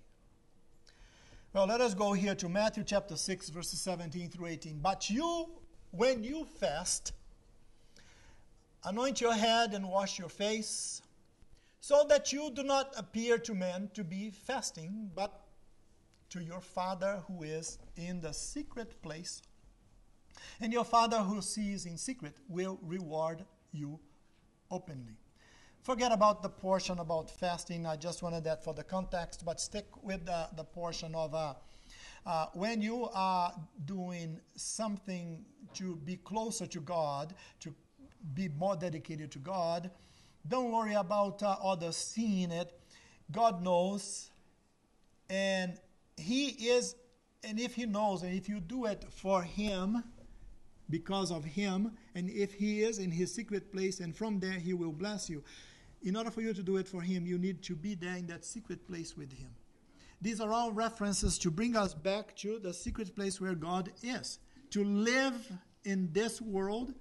Well, 1.55 1.67
let 1.67 1.79
us 1.79 1.93
go 1.93 2.11
here 2.11 2.35
to 2.35 2.49
Matthew 2.49 2.83
chapter 2.83 3.15
6, 3.15 3.47
verses 3.47 3.79
17 3.79 4.29
through 4.29 4.47
18. 4.47 4.79
But 4.79 5.09
you, 5.09 5.51
when 5.91 6.21
you 6.21 6.43
fast, 6.43 7.13
anoint 8.83 9.21
your 9.21 9.33
head 9.33 9.73
and 9.73 9.87
wash 9.87 10.19
your 10.19 10.27
face, 10.27 11.01
so 11.79 12.05
that 12.09 12.33
you 12.33 12.51
do 12.53 12.61
not 12.61 12.93
appear 12.97 13.37
to 13.37 13.55
men 13.55 13.89
to 13.93 14.03
be 14.03 14.31
fasting, 14.31 15.09
but 15.15 15.45
to 16.31 16.43
your 16.43 16.59
Father 16.59 17.23
who 17.29 17.43
is 17.43 17.77
in 17.95 18.19
the 18.19 18.33
secret 18.33 19.01
place 19.01 19.41
and 20.59 20.73
your 20.73 20.83
Father 20.83 21.19
who 21.19 21.41
sees 21.41 21.85
in 21.85 21.97
secret 21.97 22.35
will 22.49 22.77
reward 22.83 23.45
you 23.71 23.97
openly. 24.69 25.15
Forget 25.85 26.11
about 26.11 26.41
the 26.41 26.49
portion 26.49 26.97
about 26.97 27.29
fasting. 27.29 27.85
I 27.85 27.95
just 27.95 28.23
wanted 28.23 28.43
that 28.45 28.63
for 28.63 28.73
the 28.73 28.83
context, 28.83 29.45
but 29.45 29.61
stick 29.61 29.85
with 30.01 30.25
the, 30.25 30.47
the 30.57 30.63
portion 30.63 31.13
of 31.13 31.35
uh, 31.35 31.53
uh, 32.25 32.47
when 32.55 32.81
you 32.81 33.07
are 33.13 33.53
doing 33.85 34.39
something 34.55 35.45
to 35.75 35.95
be 35.97 36.15
closer 36.15 36.65
to 36.65 36.79
God, 36.79 37.35
to 37.59 37.71
be 38.33 38.47
more 38.47 38.75
dedicated 38.75 39.31
to 39.33 39.37
God, 39.37 39.91
don't 40.47 40.71
worry 40.71 40.95
about 40.95 41.43
uh, 41.43 41.55
others 41.63 41.97
seeing 41.97 42.49
it. 42.49 42.73
God 43.31 43.61
knows, 43.61 44.31
and 45.29 45.77
He 46.17 46.47
is, 46.47 46.95
and 47.43 47.59
if 47.59 47.75
He 47.75 47.85
knows, 47.85 48.23
and 48.23 48.33
if 48.33 48.49
you 48.49 48.59
do 48.59 48.85
it 48.85 49.05
for 49.11 49.43
Him, 49.43 50.03
because 50.89 51.31
of 51.31 51.43
him, 51.43 51.91
and 52.13 52.29
if 52.29 52.53
he 52.53 52.81
is 52.81 52.99
in 52.99 53.11
his 53.11 53.33
secret 53.33 53.71
place, 53.71 53.99
and 53.99 54.15
from 54.15 54.39
there 54.39 54.59
he 54.59 54.73
will 54.73 54.91
bless 54.91 55.29
you. 55.29 55.43
In 56.03 56.15
order 56.15 56.31
for 56.31 56.41
you 56.41 56.53
to 56.53 56.63
do 56.63 56.77
it 56.77 56.87
for 56.87 57.01
him, 57.01 57.25
you 57.25 57.37
need 57.37 57.61
to 57.63 57.75
be 57.75 57.95
there 57.95 58.15
in 58.15 58.27
that 58.27 58.45
secret 58.45 58.87
place 58.87 59.17
with 59.17 59.31
him. 59.33 59.49
These 60.21 60.39
are 60.39 60.51
all 60.51 60.71
references 60.71 61.37
to 61.39 61.51
bring 61.51 61.75
us 61.75 61.93
back 61.93 62.35
to 62.37 62.59
the 62.59 62.73
secret 62.73 63.15
place 63.15 63.41
where 63.41 63.55
God 63.55 63.91
is. 64.03 64.39
To 64.71 64.83
live 64.83 65.51
in 65.83 66.09
this 66.13 66.41
world, 66.41 66.93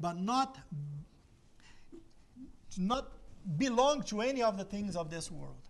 but 0.00 0.16
not, 0.16 0.58
not 2.76 3.12
belong 3.56 4.02
to 4.04 4.20
any 4.20 4.42
of 4.42 4.58
the 4.58 4.64
things 4.64 4.96
of 4.96 5.10
this 5.10 5.30
world 5.30 5.68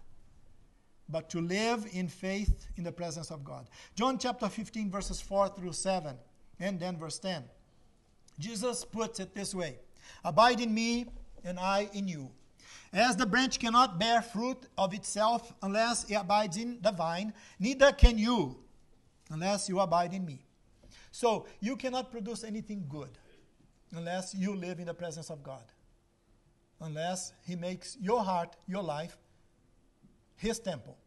but 1.12 1.28
to 1.28 1.40
live 1.40 1.86
in 1.92 2.08
faith 2.08 2.66
in 2.76 2.84
the 2.84 2.90
presence 2.90 3.30
of 3.30 3.44
God. 3.44 3.68
John 3.94 4.18
chapter 4.18 4.48
15, 4.48 4.90
verses 4.90 5.20
4 5.20 5.50
through 5.50 5.74
7, 5.74 6.16
and 6.58 6.80
then 6.80 6.96
verse 6.96 7.18
10. 7.18 7.44
Jesus 8.38 8.84
puts 8.84 9.20
it 9.20 9.34
this 9.34 9.54
way 9.54 9.78
Abide 10.24 10.60
in 10.60 10.72
me, 10.72 11.06
and 11.44 11.60
I 11.60 11.88
in 11.92 12.08
you. 12.08 12.30
As 12.92 13.16
the 13.16 13.24
branch 13.24 13.58
cannot 13.58 13.98
bear 13.98 14.20
fruit 14.20 14.58
of 14.76 14.92
itself 14.92 15.52
unless 15.62 16.04
it 16.10 16.14
abides 16.14 16.58
in 16.58 16.78
the 16.82 16.92
vine, 16.92 17.32
neither 17.58 17.90
can 17.92 18.18
you 18.18 18.56
unless 19.30 19.68
you 19.68 19.80
abide 19.80 20.12
in 20.12 20.26
me. 20.26 20.44
So 21.10 21.46
you 21.60 21.76
cannot 21.76 22.10
produce 22.10 22.44
anything 22.44 22.84
good 22.88 23.10
unless 23.94 24.34
you 24.34 24.54
live 24.54 24.78
in 24.78 24.86
the 24.86 24.94
presence 24.94 25.30
of 25.30 25.42
God. 25.42 25.64
Unless 26.80 27.32
He 27.46 27.56
makes 27.56 27.96
your 28.00 28.22
heart, 28.22 28.56
your 28.66 28.82
life, 28.82 29.16
His 30.36 30.58
temple. 30.58 30.98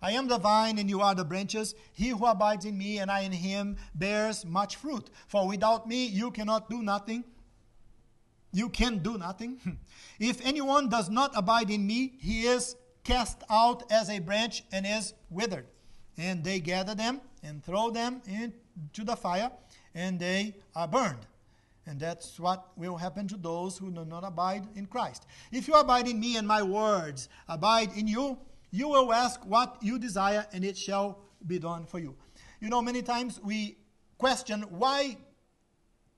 I 0.00 0.12
am 0.12 0.26
the 0.26 0.38
vine, 0.38 0.78
and 0.78 0.90
you 0.90 1.00
are 1.00 1.14
the 1.14 1.24
branches. 1.24 1.76
He 1.92 2.08
who 2.08 2.26
abides 2.26 2.64
in 2.64 2.76
me, 2.76 2.98
and 2.98 3.08
I 3.08 3.20
in 3.20 3.30
him, 3.30 3.76
bears 3.94 4.44
much 4.44 4.74
fruit. 4.74 5.08
For 5.28 5.46
without 5.46 5.86
me, 5.86 6.06
you 6.06 6.32
cannot 6.32 6.68
do 6.68 6.82
nothing. 6.82 7.22
You 8.52 8.68
can 8.68 8.98
do 8.98 9.18
nothing. 9.18 9.58
Hmm. 9.64 9.70
if 10.20 10.44
anyone 10.44 10.88
does 10.88 11.08
not 11.08 11.32
abide 11.34 11.70
in 11.70 11.86
me, 11.86 12.12
he 12.18 12.42
is 12.42 12.76
cast 13.04 13.42
out 13.50 13.90
as 13.90 14.10
a 14.10 14.18
branch 14.18 14.62
and 14.72 14.86
is 14.86 15.14
withered. 15.30 15.66
And 16.18 16.44
they 16.44 16.60
gather 16.60 16.94
them 16.94 17.20
and 17.42 17.64
throw 17.64 17.90
them 17.90 18.20
into 18.26 19.04
the 19.04 19.16
fire, 19.16 19.50
and 19.94 20.20
they 20.20 20.54
are 20.76 20.86
burned. 20.86 21.26
And 21.86 21.98
that's 21.98 22.38
what 22.38 22.68
will 22.76 22.96
happen 22.96 23.26
to 23.28 23.36
those 23.36 23.76
who 23.76 23.90
do 23.90 24.04
not 24.04 24.24
abide 24.24 24.68
in 24.76 24.86
Christ. 24.86 25.26
If 25.50 25.66
you 25.66 25.74
abide 25.74 26.06
in 26.06 26.20
me 26.20 26.36
and 26.36 26.46
my 26.46 26.62
words 26.62 27.28
abide 27.48 27.96
in 27.96 28.06
you, 28.06 28.38
you 28.70 28.88
will 28.88 29.12
ask 29.12 29.44
what 29.44 29.78
you 29.82 29.98
desire, 29.98 30.46
and 30.52 30.64
it 30.64 30.76
shall 30.76 31.18
be 31.46 31.58
done 31.58 31.84
for 31.84 31.98
you. 31.98 32.14
You 32.60 32.68
know, 32.68 32.80
many 32.80 33.02
times 33.02 33.40
we 33.42 33.76
question 34.18 34.62
why 34.70 35.16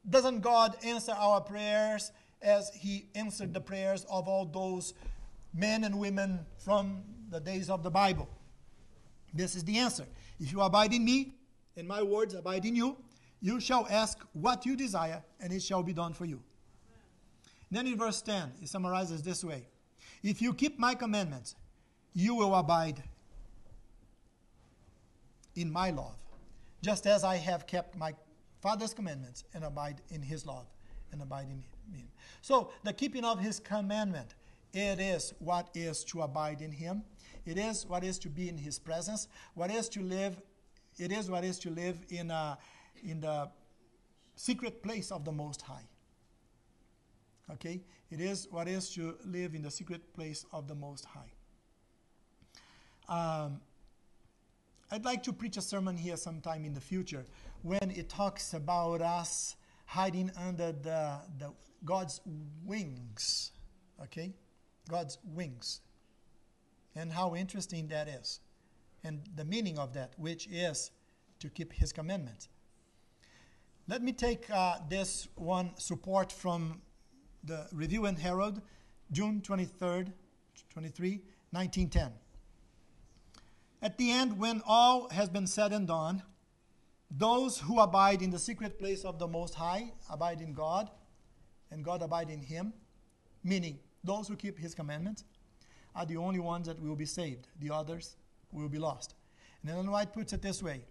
doesn't 0.08 0.40
God 0.40 0.76
answer 0.84 1.12
our 1.12 1.40
prayers 1.40 2.12
as 2.44 2.70
He 2.74 3.06
answered 3.14 3.52
the 3.52 3.60
prayers 3.60 4.04
of 4.10 4.28
all 4.28 4.44
those 4.44 4.94
men 5.52 5.84
and 5.84 5.98
women 5.98 6.40
from 6.58 7.02
the 7.30 7.40
days 7.40 7.70
of 7.70 7.82
the 7.82 7.90
Bible? 7.90 8.28
This 9.32 9.56
is 9.56 9.64
the 9.64 9.78
answer. 9.78 10.04
If 10.38 10.52
you 10.52 10.60
abide 10.60 10.92
in 10.92 11.04
me, 11.04 11.34
and 11.76 11.88
my 11.88 12.02
words 12.02 12.34
abide 12.34 12.64
in 12.64 12.76
you, 12.76 12.96
you 13.40 13.60
shall 13.60 13.86
ask 13.90 14.18
what 14.32 14.64
you 14.64 14.76
desire, 14.76 15.22
and 15.40 15.52
it 15.52 15.62
shall 15.62 15.82
be 15.82 15.92
done 15.92 16.12
for 16.12 16.24
you. 16.24 16.40
Then 17.70 17.86
in 17.86 17.98
verse 17.98 18.22
10, 18.22 18.52
it 18.62 18.68
summarizes 18.68 19.22
this 19.22 19.42
way 19.42 19.66
If 20.22 20.40
you 20.40 20.54
keep 20.54 20.78
my 20.78 20.94
commandments, 20.94 21.56
you 22.14 22.34
will 22.34 22.54
abide 22.54 23.02
in 25.56 25.70
my 25.70 25.90
love, 25.90 26.16
just 26.82 27.06
as 27.06 27.24
I 27.24 27.36
have 27.36 27.66
kept 27.66 27.96
my 27.96 28.14
Father's 28.60 28.94
commandments 28.94 29.44
and 29.52 29.64
abide 29.64 30.00
in 30.10 30.22
his 30.22 30.46
love 30.46 30.66
and 31.14 31.22
abide 31.22 31.46
in 31.46 31.62
him. 31.96 32.08
So, 32.42 32.72
the 32.82 32.92
keeping 32.92 33.24
of 33.24 33.40
his 33.40 33.58
commandment, 33.58 34.34
it 34.74 35.00
is 35.00 35.32
what 35.38 35.70
is 35.72 36.04
to 36.04 36.20
abide 36.22 36.60
in 36.60 36.72
him. 36.72 37.02
It 37.46 37.56
is 37.56 37.86
what 37.86 38.04
is 38.04 38.18
to 38.18 38.28
be 38.28 38.50
in 38.50 38.58
his 38.58 38.78
presence. 38.78 39.28
What 39.54 39.70
is 39.70 39.88
to 39.90 40.02
live, 40.02 40.36
it 40.98 41.10
is 41.12 41.30
what 41.30 41.44
is 41.44 41.58
to 41.60 41.70
live 41.70 41.96
in, 42.10 42.30
a, 42.30 42.58
in 43.02 43.20
the 43.20 43.48
secret 44.34 44.82
place 44.82 45.10
of 45.10 45.24
the 45.24 45.32
Most 45.32 45.62
High. 45.62 45.86
Okay? 47.52 47.80
It 48.10 48.20
is 48.20 48.48
what 48.50 48.68
is 48.68 48.90
to 48.94 49.16
live 49.24 49.54
in 49.54 49.62
the 49.62 49.70
secret 49.70 50.12
place 50.12 50.44
of 50.52 50.68
the 50.68 50.74
Most 50.74 51.06
High. 51.06 51.32
Um, 53.08 53.60
I'd 54.90 55.04
like 55.04 55.22
to 55.24 55.32
preach 55.32 55.56
a 55.56 55.62
sermon 55.62 55.96
here 55.96 56.16
sometime 56.16 56.64
in 56.64 56.74
the 56.74 56.80
future 56.80 57.24
when 57.62 57.92
it 57.94 58.08
talks 58.08 58.54
about 58.54 59.00
us 59.00 59.56
hiding 59.84 60.30
under 60.36 60.72
the, 60.72 61.20
the 61.38 61.52
God's 61.84 62.20
wings. 62.64 63.52
Okay? 64.02 64.34
God's 64.88 65.18
wings. 65.24 65.80
And 66.94 67.12
how 67.12 67.34
interesting 67.34 67.88
that 67.88 68.08
is. 68.08 68.40
And 69.02 69.22
the 69.36 69.44
meaning 69.44 69.78
of 69.78 69.92
that, 69.94 70.14
which 70.16 70.46
is 70.48 70.90
to 71.40 71.48
keep 71.48 71.72
his 71.72 71.92
commandments. 71.92 72.48
Let 73.86 74.02
me 74.02 74.12
take 74.12 74.50
uh, 74.50 74.76
this 74.88 75.28
one 75.34 75.72
support 75.76 76.32
from 76.32 76.80
the 77.42 77.66
Review 77.72 78.06
and 78.06 78.18
Herald, 78.18 78.62
June 79.12 79.42
23rd, 79.42 80.12
23, 80.70 81.20
1910. 81.50 82.12
At 83.82 83.98
the 83.98 84.10
end, 84.10 84.38
when 84.38 84.62
all 84.66 85.10
has 85.10 85.28
been 85.28 85.46
said 85.46 85.72
and 85.72 85.86
done, 85.86 86.22
those 87.10 87.58
who 87.58 87.80
abide 87.80 88.22
in 88.22 88.30
the 88.30 88.38
secret 88.38 88.78
place 88.78 89.04
of 89.04 89.18
the 89.18 89.28
Most 89.28 89.54
High 89.54 89.92
abide 90.10 90.40
in 90.40 90.52
God, 90.52 90.90
and 91.70 91.84
God 91.84 92.02
abide 92.02 92.30
in 92.30 92.40
him, 92.40 92.72
meaning 93.42 93.78
those 94.02 94.28
who 94.28 94.36
keep 94.36 94.58
his 94.58 94.74
commandments 94.74 95.24
are 95.94 96.06
the 96.06 96.16
only 96.16 96.40
ones 96.40 96.66
that 96.66 96.80
will 96.80 96.96
be 96.96 97.06
saved. 97.06 97.48
The 97.60 97.70
others 97.70 98.16
will 98.52 98.68
be 98.68 98.78
lost. 98.78 99.14
And 99.62 99.70
Ellen 99.70 99.90
White 99.90 100.12
puts 100.12 100.32
it 100.32 100.42
this 100.42 100.62
way 100.62 100.82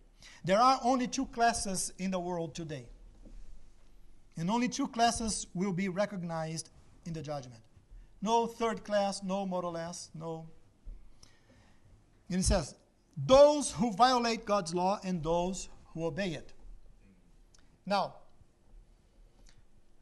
There 0.43 0.59
are 0.59 0.80
only 0.84 1.07
two 1.07 1.26
classes 1.28 1.93
in 1.97 2.11
the 2.11 2.20
world 2.20 2.55
today 2.55 2.88
and 4.38 4.49
only 4.49 4.68
two 4.68 4.88
classes 4.88 5.47
will 5.53 5.74
be 5.74 5.89
recognized 5.89 6.70
in 7.05 7.14
the 7.14 7.22
judgment. 7.22 7.61
No 8.22 8.47
third 8.47 8.84
class, 8.84 9.22
no 9.24 9.45
more 9.45 9.64
or 9.64 9.72
less, 9.72 10.09
no. 10.16 10.47
And 12.30 12.39
it 12.39 12.43
says, 12.43 12.76
those 13.16 13.72
who 13.72 13.93
violate 13.93 14.45
God's 14.45 14.74
law 14.74 14.99
and 15.03 15.22
those 15.22 15.70
who 15.93 16.05
obey 16.05 16.29
it. 16.29 16.53
Now, 17.85 18.15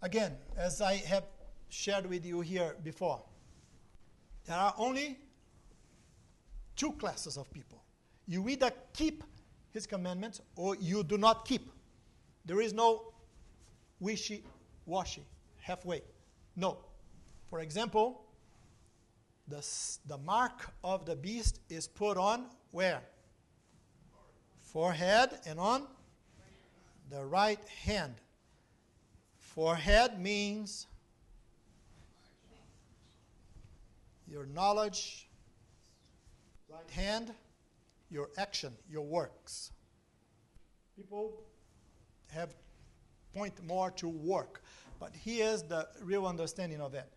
again, 0.01 0.35
as 0.57 0.81
I 0.81 0.95
have 0.95 1.23
shared 1.69 2.05
with 2.05 2.25
you 2.25 2.41
here 2.41 2.75
before, 2.83 3.21
there 4.45 4.57
are 4.57 4.73
only 4.77 5.19
two 6.75 6.91
classes 6.93 7.37
of 7.37 7.51
people. 7.51 7.83
You 8.27 8.47
either 8.49 8.71
keep 8.93 9.23
his 9.71 9.87
commandments 9.87 10.41
or 10.55 10.75
you 10.75 11.03
do 11.03 11.17
not 11.17 11.45
keep. 11.45 11.71
There 12.45 12.61
is 12.61 12.73
no 12.73 13.13
wishy 13.99 14.43
washy, 14.85 15.23
halfway. 15.59 16.01
No. 16.55 16.79
For 17.47 17.59
example, 17.59 18.25
the, 19.47 19.65
the 20.07 20.17
mark 20.17 20.71
of 20.83 21.05
the 21.05 21.15
beast 21.15 21.59
is 21.69 21.87
put 21.87 22.17
on 22.17 22.45
where? 22.71 23.01
Forehead 24.71 25.31
and 25.45 25.59
on 25.59 25.85
the 27.09 27.25
right 27.25 27.59
hand. 27.83 28.15
Forehead 29.37 30.17
means 30.17 30.87
your 34.29 34.45
knowledge, 34.45 35.27
right 36.69 36.89
hand, 36.89 37.33
your 38.09 38.29
action, 38.37 38.71
your 38.89 39.03
works. 39.03 39.71
People 40.95 41.33
have 42.29 42.55
point 43.33 43.61
more 43.65 43.91
to 43.91 44.07
work. 44.07 44.63
But 45.01 45.11
here's 45.13 45.63
the 45.63 45.89
real 46.01 46.25
understanding 46.25 46.79
of 46.79 46.93
it. 46.93 47.11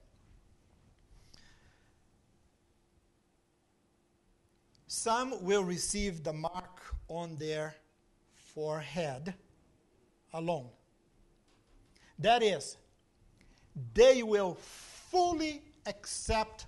Some 4.89 5.45
will 5.45 5.63
receive 5.63 6.25
the 6.25 6.33
mark 6.33 6.94
on 7.09 7.37
their 7.37 7.75
forehead 8.55 9.35
alone. 10.33 10.69
That 12.19 12.43
is, 12.43 12.77
they 13.93 14.23
will 14.23 14.55
fully 14.55 15.63
accept 15.87 16.67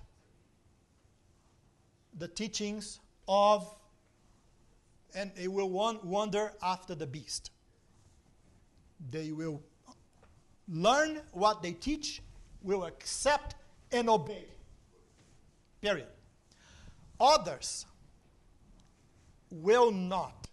the 2.17 2.27
teachings 2.27 2.99
of, 3.27 3.73
and 5.15 5.31
they 5.35 5.47
will 5.47 5.69
wander 5.69 6.53
after 6.61 6.95
the 6.95 7.07
beast. 7.07 7.51
They 9.09 9.31
will 9.31 9.61
learn 10.67 11.21
what 11.31 11.61
they 11.61 11.71
teach, 11.73 12.21
will 12.61 12.83
accept 12.85 13.55
and 13.91 14.09
obey. 14.09 14.45
Period. 15.81 16.07
Others 17.19 17.85
will 19.49 19.91
not 19.91 20.47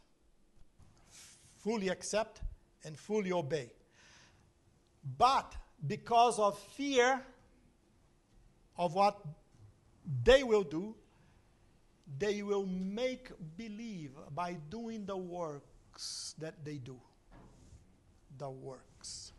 fully 1.59 1.89
accept 1.89 2.41
and 2.85 2.99
fully 2.99 3.33
obey. 3.33 3.71
But 5.19 5.55
because 5.87 6.39
of 6.39 6.59
fear 6.59 7.23
of 8.77 8.95
what 8.95 9.21
they 10.23 10.43
will 10.43 10.63
do, 10.63 10.95
they 12.19 12.43
will 12.43 12.67
make 12.67 13.31
believe 13.57 14.13
by 14.35 14.57
doing 14.71 15.07
the 15.07 15.17
works 15.17 16.35
that 16.39 16.65
they 16.65 16.79
do 16.79 16.99
the 18.39 18.51
works. 18.51 19.33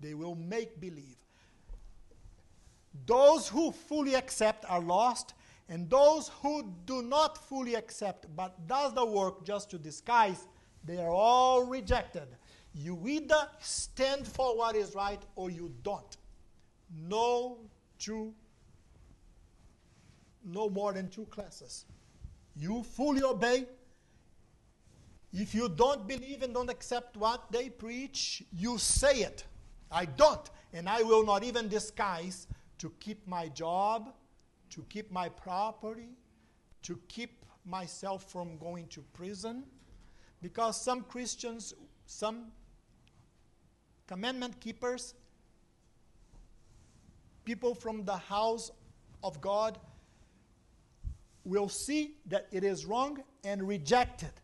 They 0.00 0.14
will 0.14 0.34
make 0.34 0.80
believe. 0.80 1.16
Those 3.06 3.48
who 3.48 3.72
fully 3.72 4.14
accept 4.14 4.64
are 4.68 4.80
lost, 4.80 5.34
and 5.70 5.88
those 5.88 6.30
who 6.42 6.74
do 6.84 7.00
not 7.00 7.38
fully 7.48 7.74
accept 7.76 8.26
but 8.36 8.66
does 8.66 8.92
the 8.92 9.04
work 9.04 9.44
just 9.44 9.70
to 9.70 9.78
disguise, 9.78 10.46
they 10.84 10.98
are 10.98 11.10
all 11.10 11.64
rejected. 11.64 12.28
You 12.74 13.00
either 13.08 13.48
stand 13.60 14.26
for 14.26 14.56
what 14.56 14.76
is 14.76 14.94
right 14.94 15.22
or 15.36 15.48
you 15.50 15.72
don't. 15.82 16.16
No 17.08 17.58
two, 17.98 18.34
no 20.44 20.68
more 20.68 20.92
than 20.92 21.08
two 21.08 21.26
classes. 21.26 21.86
You 22.56 22.82
fully 22.82 23.22
obey 23.22 23.66
if 25.32 25.54
you 25.54 25.68
don't 25.68 26.08
believe 26.08 26.42
and 26.42 26.52
don't 26.52 26.70
accept 26.70 27.16
what 27.16 27.52
they 27.52 27.68
preach, 27.68 28.42
you 28.52 28.78
say 28.78 29.20
it. 29.20 29.44
I 29.90 30.04
don't. 30.04 30.50
And 30.72 30.88
I 30.88 31.02
will 31.02 31.24
not 31.24 31.44
even 31.44 31.68
disguise 31.68 32.48
to 32.78 32.92
keep 32.98 33.26
my 33.26 33.48
job, 33.48 34.12
to 34.70 34.84
keep 34.88 35.10
my 35.10 35.28
property, 35.28 36.10
to 36.82 36.98
keep 37.08 37.44
myself 37.64 38.30
from 38.30 38.56
going 38.58 38.86
to 38.88 39.00
prison. 39.12 39.64
Because 40.42 40.80
some 40.80 41.02
Christians, 41.02 41.74
some 42.06 42.46
commandment 44.06 44.58
keepers, 44.60 45.14
people 47.44 47.74
from 47.74 48.04
the 48.04 48.16
house 48.16 48.70
of 49.22 49.40
God 49.40 49.78
will 51.44 51.68
see 51.68 52.14
that 52.26 52.46
it 52.52 52.64
is 52.64 52.86
wrong 52.86 53.22
and 53.44 53.66
reject 53.66 54.22
it. 54.22 54.40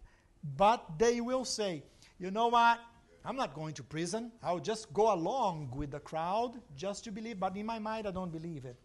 But 0.57 0.99
they 0.99 1.21
will 1.21 1.45
say, 1.45 1.83
you 2.19 2.31
know 2.31 2.49
what? 2.49 2.79
I'm 3.25 3.37
not 3.37 3.55
going 3.55 3.75
to 3.75 3.83
prison. 3.83 4.31
I'll 4.43 4.61
just 4.61 4.93
go 4.93 5.13
along 5.13 5.73
with 5.75 5.91
the 5.91 5.99
crowd 5.99 6.61
just 6.77 7.05
to 7.05 7.11
believe, 7.11 7.41
but 7.41 7.57
in 7.57 7.67
my 7.67 7.79
mind, 7.79 8.07
I 8.07 8.13
don't 8.13 8.31
believe 8.31 8.65
it. 8.65 8.77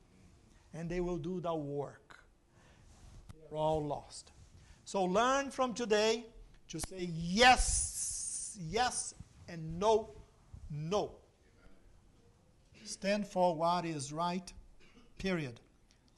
And 0.74 0.90
they 0.90 1.00
will 1.00 1.18
do 1.18 1.40
the 1.42 1.54
work. 1.54 2.20
They're 3.34 3.58
all 3.58 3.86
lost. 3.86 4.32
So 4.86 5.04
learn 5.04 5.52
from 5.52 5.74
today 5.74 6.26
to 6.70 6.80
say 6.80 7.10
yes, 7.14 8.58
yes, 8.60 9.14
and 9.48 9.80
no, 9.80 10.12
no. 10.70 11.12
Stand 12.84 13.28
for 13.28 13.56
what 13.56 13.86
is 13.86 14.12
right, 14.12 14.52
period. 15.18 15.60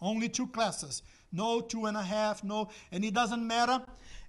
Only 0.02 0.30
two 0.30 0.48
classes. 0.48 1.02
No, 1.32 1.62
two 1.62 1.86
and 1.86 1.98
a 1.98 2.04
half, 2.04 2.44
no. 2.44 2.70
And 2.92 3.04
it 3.04 3.14
doesn't 3.14 3.46
matter. 3.46 3.82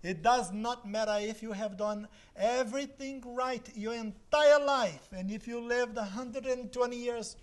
It 0.03 0.23
does 0.23 0.53
not 0.53 0.89
matter 0.89 1.17
if 1.19 1.43
you 1.43 1.53
have 1.53 1.77
done 1.77 2.09
everything 2.37 3.23
right 3.27 3.67
your 3.75 3.95
entire 3.95 4.65
life 4.65 5.09
and 5.13 5.31
if 5.31 5.47
you 5.47 5.61
lived 5.61 5.97
120 5.97 6.97
years 6.97 7.37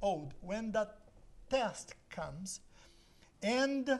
old. 0.00 0.34
When 0.40 0.72
that 0.72 0.99
test 1.50 1.94
comes, 2.08 2.60
and 3.42 3.98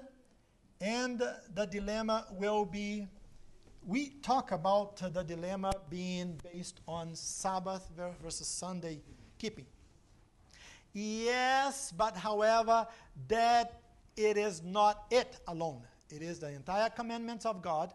and 0.81 1.23
the 1.55 1.67
dilemma 1.67 2.27
will 2.33 2.65
be 2.65 3.07
we 3.87 4.11
talk 4.23 4.53
about 4.53 4.97
the 4.97 5.23
dilemma 5.23 5.73
being 5.89 6.39
based 6.53 6.81
on 6.87 7.15
Sabbath 7.15 7.91
versus 8.23 8.47
Sunday 8.47 9.01
keeping. 9.39 9.67
Yes, 10.93 11.93
but 11.97 12.17
however, 12.17 12.87
that 13.29 13.81
it 14.17 14.37
is 14.37 14.63
not 14.63 15.05
it 15.11 15.39
alone. 15.49 15.83
It 16.11 16.23
is 16.23 16.39
the 16.39 16.51
entire 16.51 16.91
commandments 16.91 17.47
of 17.47 17.63
God. 17.63 17.93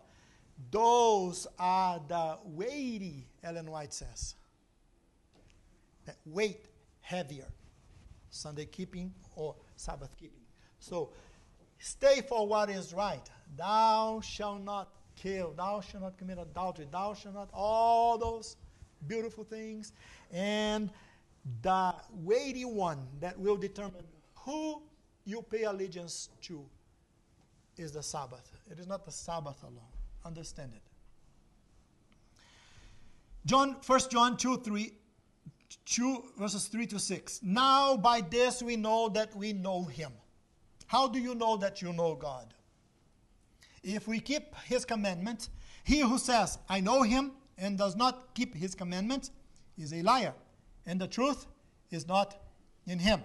Those 0.71 1.45
are 1.59 2.01
the 2.07 2.37
weighty, 2.45 3.27
Ellen 3.43 3.69
White 3.69 3.93
says. 3.93 4.35
That 6.05 6.17
weight 6.25 6.65
heavier. 7.01 7.47
Sunday 8.29 8.65
keeping 8.65 9.13
or 9.35 9.55
Sabbath 9.75 10.15
keeping. 10.17 10.41
So 10.79 11.09
stay 11.79 12.21
for 12.27 12.47
what 12.47 12.69
is 12.69 12.93
right. 12.93 13.29
Thou 13.57 14.21
shalt 14.21 14.63
not 14.63 14.89
kill. 15.15 15.53
Thou 15.53 15.81
shalt 15.81 16.03
not 16.03 16.17
commit 16.17 16.37
adultery. 16.37 16.87
Thou 16.91 17.13
shalt 17.13 17.35
not, 17.35 17.49
all 17.53 18.17
those 18.17 18.57
beautiful 19.07 19.43
things. 19.43 19.93
And 20.31 20.89
the 21.61 21.93
weighty 22.11 22.65
one 22.65 23.07
that 23.19 23.39
will 23.39 23.57
determine 23.57 24.03
who 24.35 24.81
you 25.25 25.41
pay 25.41 25.63
allegiance 25.63 26.29
to 26.43 26.65
is 27.77 27.91
the 27.91 28.03
Sabbath. 28.03 28.51
It 28.71 28.79
is 28.79 28.87
not 28.87 29.05
the 29.05 29.11
Sabbath 29.11 29.61
alone. 29.63 29.79
Understand 30.23 30.71
it. 30.75 30.81
John, 33.45 33.77
1 33.85 33.99
John 34.09 34.37
2, 34.37 34.57
3, 34.57 34.93
2 35.85 36.23
verses 36.37 36.67
3 36.67 36.87
to 36.87 36.99
6. 36.99 37.41
Now 37.43 37.97
by 37.97 38.21
this 38.21 38.63
we 38.63 38.75
know 38.75 39.09
that 39.09 39.35
we 39.35 39.53
know 39.53 39.83
him. 39.83 40.11
How 40.87 41.07
do 41.07 41.19
you 41.19 41.35
know 41.35 41.57
that 41.57 41.81
you 41.81 41.93
know 41.93 42.15
God? 42.15 42.53
If 43.83 44.07
we 44.07 44.19
keep 44.19 44.55
his 44.65 44.85
commandments, 44.85 45.49
he 45.83 45.99
who 45.99 46.17
says, 46.17 46.57
I 46.67 46.79
know 46.79 47.03
him, 47.03 47.31
and 47.57 47.77
does 47.77 47.95
not 47.95 48.33
keep 48.33 48.55
his 48.55 48.75
commandments, 48.75 49.31
is 49.77 49.93
a 49.93 50.01
liar, 50.01 50.33
and 50.85 50.99
the 50.99 51.07
truth 51.07 51.47
is 51.91 52.07
not 52.07 52.37
in 52.87 52.99
him. 52.99 53.23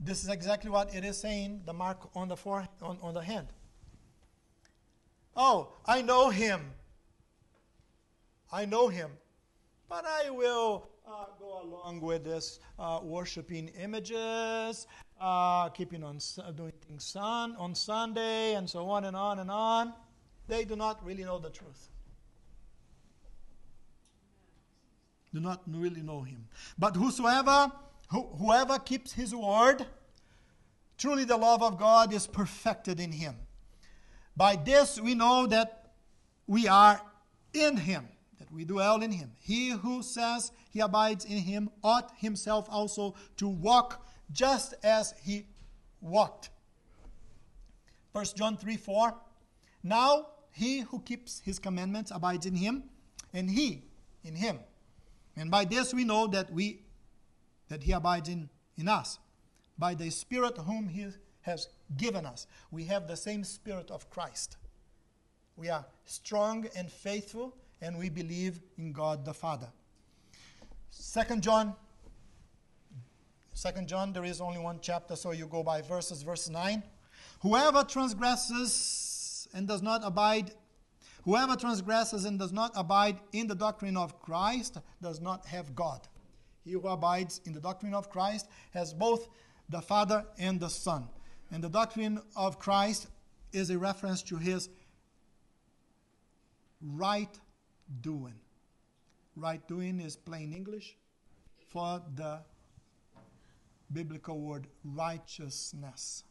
This 0.00 0.22
is 0.22 0.28
exactly 0.28 0.70
what 0.70 0.94
it 0.94 1.04
is 1.04 1.18
saying, 1.18 1.62
the 1.66 1.72
mark 1.72 1.98
on 2.14 2.28
the 2.28 2.36
forehead, 2.36 2.68
on, 2.82 2.98
on 3.02 3.14
the 3.14 3.22
hand. 3.22 3.48
Oh, 5.36 5.72
I 5.86 6.02
know 6.02 6.30
him. 6.30 6.72
I 8.52 8.64
know 8.64 8.88
him. 8.88 9.10
But 9.88 10.04
I 10.06 10.30
will 10.30 10.88
uh, 11.06 11.26
go 11.38 11.62
along 11.62 12.00
with 12.00 12.24
this 12.24 12.60
uh, 12.78 13.00
worshiping 13.02 13.68
images, 13.80 14.86
uh, 15.20 15.68
keeping 15.70 16.04
on 16.04 16.18
doing 16.54 16.72
things 16.86 17.04
sun, 17.04 17.56
on 17.56 17.74
Sunday, 17.74 18.54
and 18.54 18.68
so 18.68 18.88
on 18.90 19.04
and 19.04 19.16
on 19.16 19.38
and 19.38 19.50
on. 19.50 19.94
They 20.46 20.64
do 20.64 20.76
not 20.76 21.04
really 21.04 21.24
know 21.24 21.38
the 21.38 21.50
truth. 21.50 21.88
Do 25.32 25.40
not 25.40 25.62
really 25.66 26.02
know 26.02 26.22
him. 26.22 26.48
But 26.78 26.96
whosoever 26.96 27.72
who, 28.10 28.22
whoever 28.38 28.78
keeps 28.78 29.12
his 29.12 29.34
word, 29.34 29.86
truly 30.96 31.24
the 31.24 31.36
love 31.36 31.62
of 31.62 31.78
God 31.78 32.12
is 32.12 32.26
perfected 32.26 33.00
in 33.00 33.12
him. 33.12 33.36
By 34.36 34.56
this 34.56 35.00
we 35.00 35.14
know 35.14 35.46
that 35.46 35.92
we 36.46 36.68
are 36.68 37.00
in 37.52 37.76
him, 37.76 38.08
we 38.52 38.64
dwell 38.64 39.02
in 39.02 39.12
him. 39.12 39.32
He 39.40 39.70
who 39.70 40.02
says 40.02 40.52
he 40.70 40.80
abides 40.80 41.24
in 41.24 41.38
him 41.38 41.70
ought 41.82 42.12
himself 42.18 42.66
also 42.70 43.14
to 43.36 43.48
walk 43.48 44.06
just 44.32 44.74
as 44.82 45.14
he 45.22 45.46
walked. 46.00 46.50
1 48.12 48.24
John 48.36 48.56
3 48.56 48.76
4. 48.76 49.14
Now 49.82 50.26
he 50.50 50.80
who 50.80 51.00
keeps 51.00 51.40
his 51.44 51.58
commandments 51.58 52.10
abides 52.14 52.46
in 52.46 52.54
him, 52.54 52.84
and 53.32 53.50
he 53.50 53.84
in 54.24 54.34
him. 54.34 54.58
And 55.36 55.50
by 55.50 55.64
this 55.64 55.94
we 55.94 56.04
know 56.04 56.26
that 56.28 56.52
we 56.52 56.82
that 57.68 57.82
he 57.82 57.92
abides 57.92 58.28
in, 58.28 58.48
in 58.76 58.88
us. 58.88 59.18
By 59.78 59.94
the 59.94 60.10
Spirit 60.10 60.56
whom 60.58 60.88
he 60.88 61.06
has 61.42 61.68
given 61.96 62.26
us. 62.26 62.46
We 62.70 62.84
have 62.84 63.06
the 63.06 63.16
same 63.16 63.44
Spirit 63.44 63.90
of 63.90 64.10
Christ. 64.10 64.56
We 65.56 65.68
are 65.68 65.86
strong 66.04 66.66
and 66.76 66.90
faithful, 66.90 67.56
and 67.80 67.98
we 67.98 68.08
believe 68.08 68.60
in 68.76 68.92
God 68.92 69.24
the 69.24 69.34
Father. 69.34 69.68
Second 70.90 71.42
John 71.42 71.74
Second 73.58 73.88
John, 73.88 74.12
there 74.12 74.24
is 74.24 74.40
only 74.40 74.60
one 74.60 74.78
chapter, 74.80 75.16
so 75.16 75.32
you 75.32 75.48
go 75.48 75.64
by 75.64 75.82
verses. 75.82 76.22
Verse 76.22 76.48
9. 76.48 76.80
Whoever 77.40 77.82
transgresses 77.82 79.48
and 79.52 79.66
does 79.66 79.82
not 79.82 80.02
abide, 80.04 80.52
whoever 81.24 81.56
transgresses 81.56 82.24
and 82.24 82.38
does 82.38 82.52
not 82.52 82.70
abide 82.76 83.18
in 83.32 83.48
the 83.48 83.56
doctrine 83.56 83.96
of 83.96 84.22
Christ 84.22 84.78
does 85.02 85.20
not 85.20 85.44
have 85.46 85.74
God. 85.74 86.06
He 86.64 86.70
who 86.70 86.86
abides 86.86 87.40
in 87.46 87.52
the 87.52 87.58
doctrine 87.58 87.94
of 87.94 88.10
Christ 88.10 88.46
has 88.74 88.94
both 88.94 89.28
the 89.68 89.80
Father 89.80 90.24
and 90.38 90.60
the 90.60 90.70
Son. 90.70 91.08
And 91.50 91.60
the 91.60 91.68
doctrine 91.68 92.22
of 92.36 92.60
Christ 92.60 93.08
is 93.52 93.70
a 93.70 93.78
reference 93.78 94.22
to 94.22 94.36
his 94.36 94.68
right 96.80 97.40
doing. 98.00 98.34
Right 99.36 99.66
doing 99.68 100.00
is 100.00 100.16
plain 100.16 100.52
English 100.52 100.96
for 101.70 102.02
the 102.14 102.40
biblical 103.92 104.40
word 104.40 104.66
righteousness. 104.84 106.24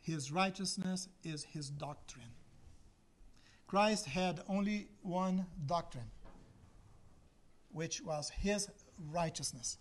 His 0.00 0.32
righteousness 0.32 1.08
is 1.24 1.44
his 1.44 1.70
doctrine. 1.70 2.34
Christ 3.66 4.06
had 4.06 4.40
only 4.48 4.88
one 5.02 5.46
doctrine, 5.66 6.10
which 7.70 8.02
was 8.02 8.28
his 8.28 8.68
righteousness. 9.10 9.78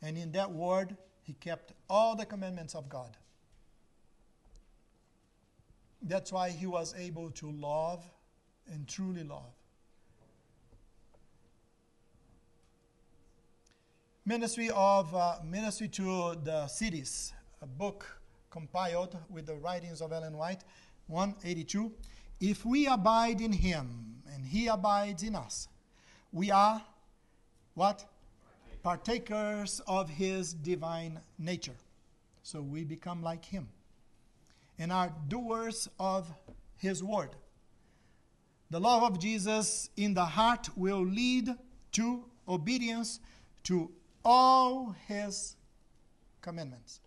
And 0.00 0.16
in 0.16 0.32
that 0.32 0.52
word, 0.52 0.96
he 1.22 1.32
kept 1.32 1.72
all 1.90 2.14
the 2.14 2.26
commandments 2.26 2.74
of 2.74 2.88
God. 2.88 3.16
That's 6.00 6.30
why 6.32 6.50
he 6.50 6.66
was 6.66 6.94
able 6.96 7.30
to 7.32 7.50
love 7.50 8.08
and 8.70 8.86
truly 8.86 9.24
love. 9.24 9.57
Ministry 14.28 14.68
of 14.74 15.14
uh, 15.14 15.36
Ministry 15.42 15.88
to 15.88 16.34
the 16.44 16.66
Cities, 16.66 17.32
a 17.62 17.66
book 17.66 18.04
compiled 18.50 19.16
with 19.30 19.46
the 19.46 19.54
writings 19.54 20.02
of 20.02 20.12
Ellen 20.12 20.36
White, 20.36 20.64
182. 21.06 21.90
If 22.38 22.66
we 22.66 22.86
abide 22.88 23.40
in 23.40 23.52
him 23.52 24.20
and 24.34 24.44
he 24.44 24.66
abides 24.66 25.22
in 25.22 25.34
us, 25.34 25.68
we 26.30 26.50
are 26.50 26.82
what? 27.72 28.04
Partakers 28.82 29.80
of 29.86 30.10
his 30.10 30.52
divine 30.52 31.20
nature. 31.38 31.78
So 32.42 32.60
we 32.60 32.84
become 32.84 33.22
like 33.22 33.46
him 33.46 33.66
and 34.78 34.92
are 34.92 35.10
doers 35.28 35.88
of 35.98 36.30
his 36.76 37.02
word. 37.02 37.30
The 38.68 38.78
love 38.78 39.04
of 39.04 39.18
Jesus 39.18 39.88
in 39.96 40.12
the 40.12 40.26
heart 40.26 40.68
will 40.76 41.02
lead 41.02 41.48
to 41.92 42.24
obedience 42.46 43.20
to 43.64 43.90
all 44.30 44.94
his 45.06 45.56
commandments. 46.42 47.00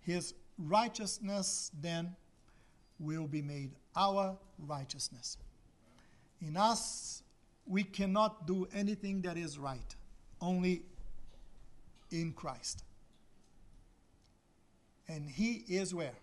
His 0.00 0.32
righteousness 0.56 1.70
then 1.78 2.16
will 2.98 3.26
be 3.26 3.42
made 3.42 3.72
our 3.94 4.38
righteousness. 4.58 5.36
In 6.40 6.56
us, 6.56 7.22
we 7.66 7.84
cannot 7.84 8.46
do 8.46 8.66
anything 8.72 9.20
that 9.22 9.36
is 9.36 9.58
right, 9.58 9.94
only 10.40 10.84
in 12.10 12.32
Christ. 12.32 12.82
And 15.06 15.28
He 15.28 15.64
is 15.68 15.94
where? 15.94 16.16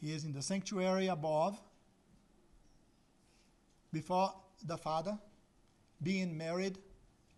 He 0.00 0.12
is 0.12 0.24
in 0.24 0.32
the 0.32 0.42
sanctuary 0.42 1.06
above, 1.06 1.56
before 3.92 4.34
the 4.64 4.76
Father 4.76 5.16
being 6.02 6.36
married 6.36 6.78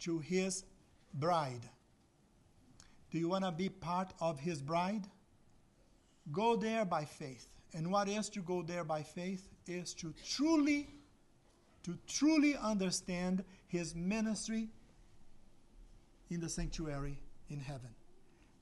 to 0.00 0.18
his 0.18 0.64
bride. 1.14 1.68
Do 3.10 3.18
you 3.18 3.28
want 3.28 3.44
to 3.44 3.52
be 3.52 3.68
part 3.68 4.12
of 4.20 4.38
his 4.38 4.60
bride? 4.60 5.06
go 6.32 6.56
there 6.56 6.84
by 6.84 7.04
faith. 7.04 7.48
And 7.74 7.90
what 7.90 8.08
is 8.08 8.28
to 8.30 8.40
go 8.40 8.62
there 8.62 8.84
by 8.84 9.02
faith 9.02 9.48
is 9.66 9.94
to 9.94 10.14
truly 10.26 10.88
to 11.84 11.96
truly 12.06 12.56
understand 12.56 13.44
his 13.66 13.94
ministry 13.94 14.68
in 16.28 16.40
the 16.40 16.48
sanctuary 16.48 17.18
in 17.48 17.60
heaven. 17.60 17.90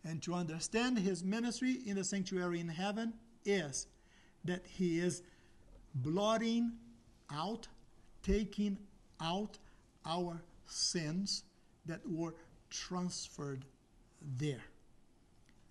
And 0.04 0.22
to 0.22 0.34
understand 0.34 0.98
his 0.98 1.24
ministry 1.24 1.78
in 1.86 1.96
the 1.96 2.04
sanctuary 2.04 2.60
in 2.60 2.68
heaven 2.68 3.14
is 3.44 3.88
that 4.44 4.64
he 4.66 5.00
is 5.00 5.22
blotting 5.94 6.72
out, 7.32 7.66
taking 8.22 8.78
out 9.20 9.58
our 10.06 10.40
sins 10.66 11.44
that 11.86 12.00
were 12.08 12.34
transferred 12.70 13.64
there. 14.38 14.62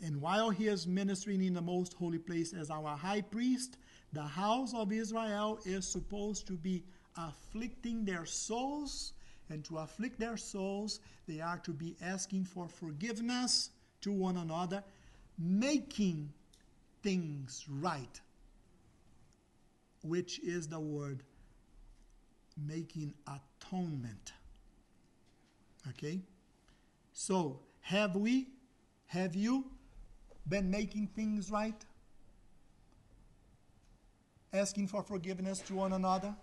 And 0.03 0.21
while 0.21 0.49
he 0.49 0.67
is 0.67 0.85
ministering 0.85 1.41
in 1.43 1.53
the 1.53 1.61
most 1.61 1.93
holy 1.93 2.19
place 2.19 2.53
as 2.53 2.69
our 2.69 2.95
high 2.95 3.21
priest, 3.21 3.77
the 4.13 4.23
house 4.23 4.73
of 4.73 4.91
Israel 4.91 5.59
is 5.65 5.87
supposed 5.87 6.47
to 6.47 6.53
be 6.53 6.83
afflicting 7.17 8.03
their 8.03 8.25
souls. 8.25 9.13
And 9.49 9.63
to 9.65 9.77
afflict 9.77 10.19
their 10.19 10.37
souls, 10.37 10.99
they 11.27 11.39
are 11.39 11.59
to 11.59 11.71
be 11.71 11.95
asking 12.01 12.45
for 12.45 12.67
forgiveness 12.67 13.69
to 14.01 14.11
one 14.11 14.37
another, 14.37 14.83
making 15.37 16.33
things 17.03 17.65
right, 17.69 18.19
which 20.01 20.39
is 20.39 20.67
the 20.67 20.79
word 20.79 21.23
making 22.57 23.13
atonement. 23.27 24.33
Okay? 25.89 26.21
So, 27.13 27.59
have 27.81 28.15
we, 28.15 28.47
have 29.07 29.35
you 29.35 29.65
been 30.47 30.69
making 30.69 31.07
things 31.15 31.51
right? 31.51 31.85
Asking 34.53 34.87
for 34.87 35.03
forgiveness 35.03 35.59
to 35.59 35.75
one 35.75 35.93
another? 35.93 36.35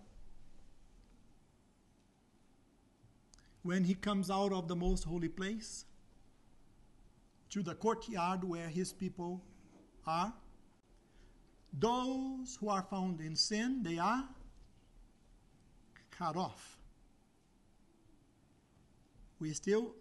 When 3.62 3.84
he 3.84 3.94
comes 3.94 4.30
out 4.30 4.52
of 4.52 4.68
the 4.68 4.76
most 4.76 5.04
holy 5.04 5.28
place 5.28 5.84
to 7.50 7.62
the 7.62 7.74
courtyard 7.74 8.44
where 8.44 8.68
his 8.68 8.92
people 8.92 9.40
are, 10.06 10.32
those 11.72 12.56
who 12.60 12.68
are 12.68 12.82
found 12.82 13.20
in 13.20 13.36
sin, 13.36 13.82
they 13.82 13.98
are 13.98 14.24
cut 16.22 16.36
off. 16.36 16.78
We 19.40 19.52
still 19.52 19.94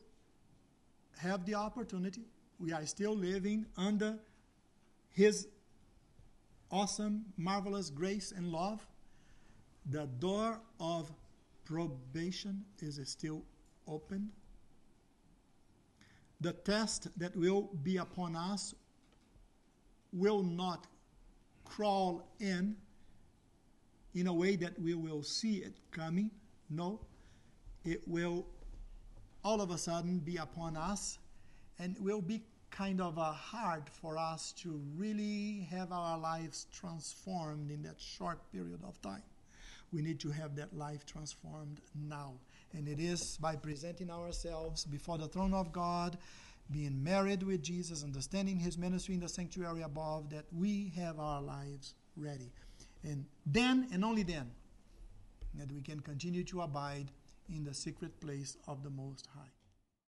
have 1.17 1.45
the 1.45 1.55
opportunity. 1.55 2.25
We 2.59 2.73
are 2.73 2.85
still 2.85 3.15
living 3.15 3.65
under 3.75 4.19
His 5.09 5.47
awesome, 6.69 7.25
marvelous 7.37 7.89
grace 7.89 8.31
and 8.35 8.47
love. 8.47 8.85
The 9.89 10.05
door 10.19 10.59
of 10.79 11.11
probation 11.65 12.65
is 12.81 12.99
still 13.09 13.43
open. 13.87 14.29
The 16.39 16.53
test 16.53 17.07
that 17.17 17.35
will 17.35 17.69
be 17.83 17.97
upon 17.97 18.35
us 18.35 18.75
will 20.13 20.43
not 20.43 20.85
crawl 21.65 22.27
in 22.39 22.75
in 24.13 24.27
a 24.27 24.33
way 24.33 24.55
that 24.57 24.79
we 24.79 24.93
will 24.93 25.23
see 25.23 25.57
it 25.57 25.73
coming. 25.91 26.31
No, 26.69 26.99
it 27.83 28.01
will 28.07 28.45
all 29.43 29.61
of 29.61 29.71
a 29.71 29.77
sudden 29.77 30.19
be 30.19 30.37
upon 30.37 30.77
us 30.77 31.17
and 31.79 31.95
will 31.99 32.21
be 32.21 32.43
kind 32.69 33.01
of 33.01 33.17
uh, 33.17 33.31
hard 33.33 33.83
for 33.89 34.17
us 34.17 34.53
to 34.53 34.79
really 34.95 35.67
have 35.69 35.91
our 35.91 36.17
lives 36.17 36.67
transformed 36.73 37.69
in 37.69 37.83
that 37.83 37.99
short 37.99 38.39
period 38.51 38.79
of 38.87 39.01
time. 39.01 39.23
We 39.91 40.01
need 40.01 40.19
to 40.21 40.31
have 40.31 40.55
that 40.55 40.75
life 40.77 41.05
transformed 41.05 41.81
now. 41.93 42.33
And 42.73 42.87
it 42.87 42.99
is 42.99 43.37
by 43.37 43.57
presenting 43.57 44.09
ourselves 44.09 44.85
before 44.85 45.17
the 45.17 45.27
throne 45.27 45.53
of 45.53 45.73
God, 45.73 46.17
being 46.71 47.03
married 47.03 47.43
with 47.43 47.61
Jesus, 47.61 48.03
understanding 48.03 48.57
his 48.57 48.77
ministry 48.77 49.15
in 49.15 49.21
the 49.21 49.27
sanctuary 49.27 49.81
above, 49.81 50.29
that 50.29 50.45
we 50.57 50.93
have 50.95 51.19
our 51.19 51.41
lives 51.41 51.95
ready. 52.15 52.51
And 53.03 53.25
then, 53.45 53.87
and 53.91 54.05
only 54.05 54.23
then, 54.23 54.51
that 55.55 55.71
we 55.71 55.81
can 55.81 55.99
continue 55.99 56.43
to 56.45 56.61
abide 56.61 57.11
in 57.49 57.63
the 57.63 57.73
secret 57.73 58.19
place 58.21 58.57
of 58.67 58.83
the 58.83 58.89
Most 58.89 59.27
High. 59.35 59.60